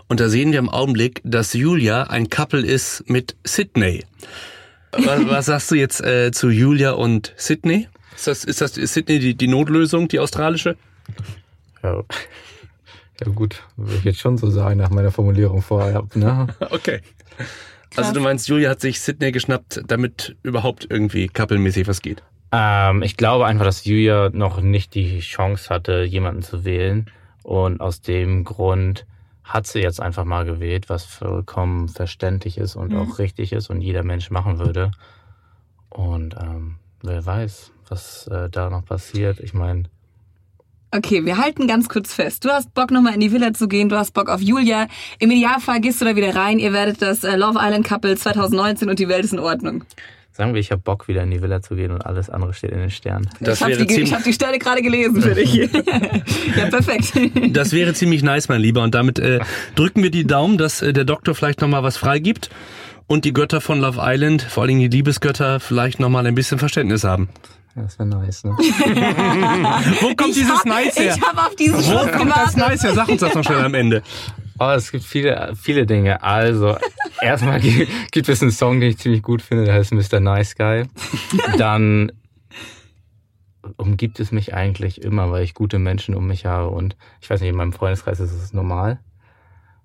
Und 0.07 0.21
da 0.21 0.29
sehen 0.29 0.53
wir 0.53 0.59
im 0.59 0.69
Augenblick, 0.69 1.19
dass 1.25 1.51
Julia 1.51 2.03
ein 2.03 2.29
Couple 2.29 2.65
ist 2.65 3.09
mit 3.09 3.35
Sydney. 3.43 4.05
Was, 4.93 5.25
was 5.27 5.45
sagst 5.47 5.71
du 5.71 5.75
jetzt 5.75 6.01
äh, 6.01 6.31
zu 6.31 6.51
Julia 6.51 6.91
und 6.91 7.33
Sydney? 7.35 7.89
Ist 8.15 8.27
das, 8.27 8.45
ist 8.45 8.61
das 8.61 8.77
ist 8.77 8.93
Sydney 8.93 9.19
die, 9.19 9.35
die 9.35 9.47
Notlösung, 9.49 10.07
die 10.07 10.19
australische? 10.19 10.77
Ja. 11.83 12.01
Ja 13.19 13.31
gut, 13.33 13.61
würde 13.75 13.97
ich 13.97 14.03
jetzt 14.05 14.19
schon 14.19 14.37
so 14.37 14.49
sagen 14.51 14.79
nach 14.79 14.89
meiner 14.89 15.11
Formulierung 15.11 15.61
vorher. 15.61 16.07
Ne? 16.13 16.47
okay. 16.69 17.01
Also 17.95 18.13
du 18.13 18.19
meinst, 18.19 18.47
Julia 18.47 18.69
hat 18.69 18.81
sich 18.81 18.99
Sydney 18.99 19.31
geschnappt, 19.31 19.81
damit 19.87 20.35
überhaupt 20.43 20.87
irgendwie 20.89 21.27
couple-mäßig 21.27 21.87
was 21.87 22.01
geht? 22.01 22.23
Ähm, 22.51 23.01
ich 23.01 23.17
glaube 23.17 23.45
einfach, 23.45 23.65
dass 23.65 23.85
Julia 23.85 24.29
noch 24.31 24.61
nicht 24.61 24.93
die 24.95 25.19
Chance 25.19 25.69
hatte, 25.69 26.03
jemanden 26.03 26.41
zu 26.41 26.65
wählen. 26.65 27.09
Und 27.43 27.79
aus 27.79 28.01
dem 28.01 28.43
Grund 28.43 29.05
hat 29.43 29.67
sie 29.67 29.79
jetzt 29.79 30.01
einfach 30.01 30.25
mal 30.25 30.43
gewählt, 30.45 30.89
was 30.89 31.05
vollkommen 31.05 31.87
verständlich 31.87 32.57
ist 32.57 32.75
und 32.75 32.91
mhm. 32.91 32.99
auch 32.99 33.19
richtig 33.19 33.53
ist 33.53 33.69
und 33.69 33.81
jeder 33.81 34.03
Mensch 34.03 34.29
machen 34.29 34.59
würde. 34.59 34.91
Und 35.89 36.35
ähm, 36.39 36.75
wer 37.01 37.25
weiß, 37.25 37.71
was 37.87 38.27
äh, 38.27 38.49
da 38.49 38.69
noch 38.69 38.85
passiert. 38.85 39.39
Ich 39.39 39.53
meine, 39.53 39.83
Okay, 40.91 41.25
wir 41.25 41.37
halten 41.37 41.67
ganz 41.67 41.89
kurz 41.89 42.13
fest. 42.13 42.45
Du 42.45 42.49
hast 42.49 42.73
Bock, 42.73 42.91
nochmal 42.91 43.13
in 43.13 43.19
die 43.19 43.31
Villa 43.31 43.53
zu 43.53 43.67
gehen, 43.67 43.89
du 43.89 43.97
hast 43.97 44.13
Bock 44.13 44.29
auf 44.29 44.41
Julia. 44.41 44.87
Im 45.19 45.31
Idealfall 45.31 45.81
gehst 45.81 45.99
du 45.99 46.05
da 46.05 46.15
wieder 46.15 46.33
rein, 46.33 46.59
ihr 46.59 46.71
werdet 46.71 47.01
das 47.01 47.23
äh, 47.23 47.35
Love 47.35 47.59
Island 47.61 47.85
Couple 47.85 48.15
2019 48.15 48.89
und 48.89 48.97
die 48.97 49.09
Welt 49.09 49.25
ist 49.25 49.33
in 49.33 49.39
Ordnung. 49.39 49.83
Sagen 50.31 50.53
wir, 50.53 50.61
ich 50.61 50.71
habe 50.71 50.81
Bock, 50.81 51.07
wieder 51.07 51.23
in 51.23 51.31
die 51.31 51.41
Villa 51.41 51.61
zu 51.61 51.75
gehen 51.75 51.91
und 51.91 52.05
alles 52.05 52.29
andere 52.29 52.53
steht 52.53 52.69
in 52.69 52.77
den 52.77 52.91
Sternen. 52.91 53.27
Das 53.39 53.59
ich 53.59 53.63
habe 53.63 53.85
die, 53.85 54.13
hab 54.13 54.23
die 54.23 54.33
Stelle 54.33 54.59
gerade 54.59 54.83
gelesen 54.83 55.19
für 55.19 55.33
dich. 55.33 55.55
ja, 56.55 56.67
perfekt. 56.69 57.11
Das 57.55 57.73
wäre 57.73 57.95
ziemlich 57.95 58.21
nice, 58.21 58.47
mein 58.47 58.61
Lieber. 58.61 58.83
Und 58.83 58.93
damit 58.93 59.17
äh, 59.17 59.39
drücken 59.73 60.03
wir 60.03 60.11
die 60.11 60.27
Daumen, 60.27 60.59
dass 60.59 60.83
äh, 60.83 60.93
der 60.93 61.05
Doktor 61.05 61.33
vielleicht 61.33 61.59
nochmal 61.59 61.81
was 61.81 61.97
freigibt 61.97 62.51
und 63.07 63.25
die 63.25 63.33
Götter 63.33 63.61
von 63.61 63.81
Love 63.81 63.99
Island, 63.99 64.43
vor 64.43 64.63
allem 64.63 64.79
die 64.79 64.89
Liebesgötter, 64.89 65.59
vielleicht 65.59 65.99
nochmal 65.99 66.27
ein 66.27 66.35
bisschen 66.35 66.59
Verständnis 66.59 67.03
haben. 67.03 67.29
Das 67.83 67.99
wäre 67.99 68.09
nice, 68.09 68.43
ne? 68.43 68.51
Wo 70.01 70.15
kommt 70.15 70.29
ich 70.29 70.35
dieses 70.37 70.57
hab, 70.57 70.65
Nice 70.65 70.97
her? 70.97 71.15
Ich 71.15 71.21
habe 71.21 71.41
auf 71.41 71.55
dieses 71.55 71.87
Wo 71.87 71.97
kommt 71.97 72.11
gewartet. 72.11 72.35
das 72.35 72.57
Nice 72.57 72.83
her? 72.83 72.93
Sag 72.95 73.07
uns 73.07 73.21
das 73.21 73.35
noch 73.35 73.43
schnell 73.43 73.63
am 73.63 73.73
Ende. 73.73 74.03
Oh, 74.59 74.71
es 74.71 74.91
gibt 74.91 75.03
viele, 75.03 75.53
viele 75.55 75.85
Dinge. 75.85 76.23
Also, 76.23 76.77
erstmal 77.21 77.59
gibt 77.59 78.27
es 78.27 78.41
einen 78.41 78.49
Song, 78.49 78.79
den 78.79 78.89
ich 78.89 78.97
ziemlich 78.97 79.21
gut 79.21 79.43
finde, 79.43 79.65
der 79.65 79.75
heißt 79.75 79.93
Mr. 79.93 80.19
Nice 80.19 80.55
Guy. 80.55 80.85
Dann 81.59 82.11
umgibt 83.75 84.19
es 84.19 84.31
mich 84.31 84.55
eigentlich 84.55 85.03
immer, 85.03 85.29
weil 85.29 85.43
ich 85.43 85.53
gute 85.53 85.77
Menschen 85.77 86.15
um 86.15 86.25
mich 86.25 86.47
habe 86.47 86.69
und 86.69 86.95
ich 87.21 87.29
weiß 87.29 87.41
nicht, 87.41 87.51
in 87.51 87.55
meinem 87.55 87.71
Freundeskreis 87.71 88.19
ist 88.19 88.31
es 88.31 88.51
normal. 88.51 88.99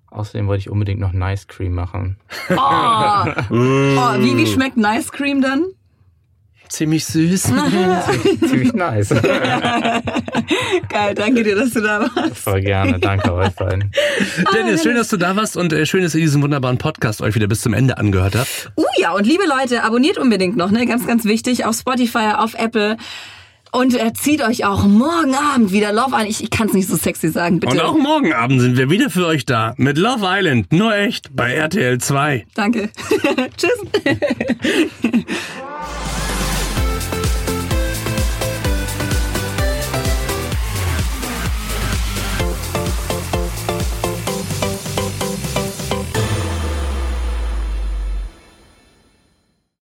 Außerdem 0.07 0.47
wollte 0.47 0.61
ich 0.61 0.71
unbedingt 0.71 0.99
noch 0.99 1.13
Nice 1.13 1.45
Cream 1.45 1.75
machen. 1.75 2.17
Oh, 2.49 2.55
oh 2.55 4.15
wie, 4.17 4.35
wie 4.37 4.47
schmeckt 4.47 4.77
Nice 4.77 5.11
Cream 5.11 5.43
dann? 5.43 5.65
Ziemlich 6.69 7.05
süß. 7.05 7.43
ziemlich 8.47 8.73
nice. 8.73 9.09
Geil, 10.89 11.15
danke 11.15 11.43
dir, 11.43 11.55
dass 11.55 11.71
du 11.71 11.81
da 11.81 12.01
warst. 12.01 12.37
Voll 12.37 12.61
gerne, 12.61 12.99
danke 12.99 13.33
euch 13.33 13.51
beiden. 13.51 13.91
Dennis, 14.53 14.83
schön, 14.83 14.95
dass 14.95 15.09
du 15.09 15.17
da 15.17 15.35
warst 15.35 15.57
und 15.57 15.73
äh, 15.73 15.85
schön, 15.85 16.03
dass 16.03 16.15
ihr 16.15 16.21
diesen 16.21 16.41
wunderbaren 16.41 16.77
Podcast 16.77 17.21
euch 17.21 17.35
wieder 17.35 17.47
bis 17.47 17.61
zum 17.61 17.73
Ende 17.73 17.97
angehört 17.97 18.35
habt. 18.35 18.71
Uh 18.75 18.83
ja, 18.97 19.11
und 19.11 19.25
liebe 19.25 19.43
Leute, 19.45 19.83
abonniert 19.83 20.17
unbedingt 20.17 20.55
noch, 20.55 20.71
ne? 20.71 20.85
Ganz, 20.85 21.05
ganz 21.07 21.25
wichtig, 21.25 21.65
auf 21.65 21.75
Spotify, 21.75 22.33
auf 22.37 22.53
Apple. 22.53 22.97
Und 23.73 23.99
äh, 23.99 24.13
zieht 24.13 24.43
euch 24.43 24.65
auch 24.65 24.85
morgen 24.85 25.33
Abend 25.33 25.71
wieder 25.71 25.91
Love 25.91 26.11
Island. 26.11 26.29
Ich, 26.29 26.43
ich 26.43 26.51
kann 26.51 26.67
es 26.67 26.73
nicht 26.73 26.87
so 26.87 26.95
sexy 26.95 27.29
sagen, 27.29 27.59
bitte. 27.59 27.73
Und 27.73 27.81
auch 27.81 27.97
morgen 27.97 28.31
Abend 28.31 28.61
sind 28.61 28.77
wir 28.77 28.91
wieder 28.91 29.09
für 29.09 29.25
euch 29.25 29.45
da 29.45 29.73
mit 29.77 29.97
Love 29.97 30.25
Island. 30.25 30.71
Nur 30.71 30.95
echt 30.95 31.35
bei 31.35 31.53
RTL 31.53 31.97
2. 31.97 32.45
Danke. 32.53 32.91
Tschüss. 33.57 33.73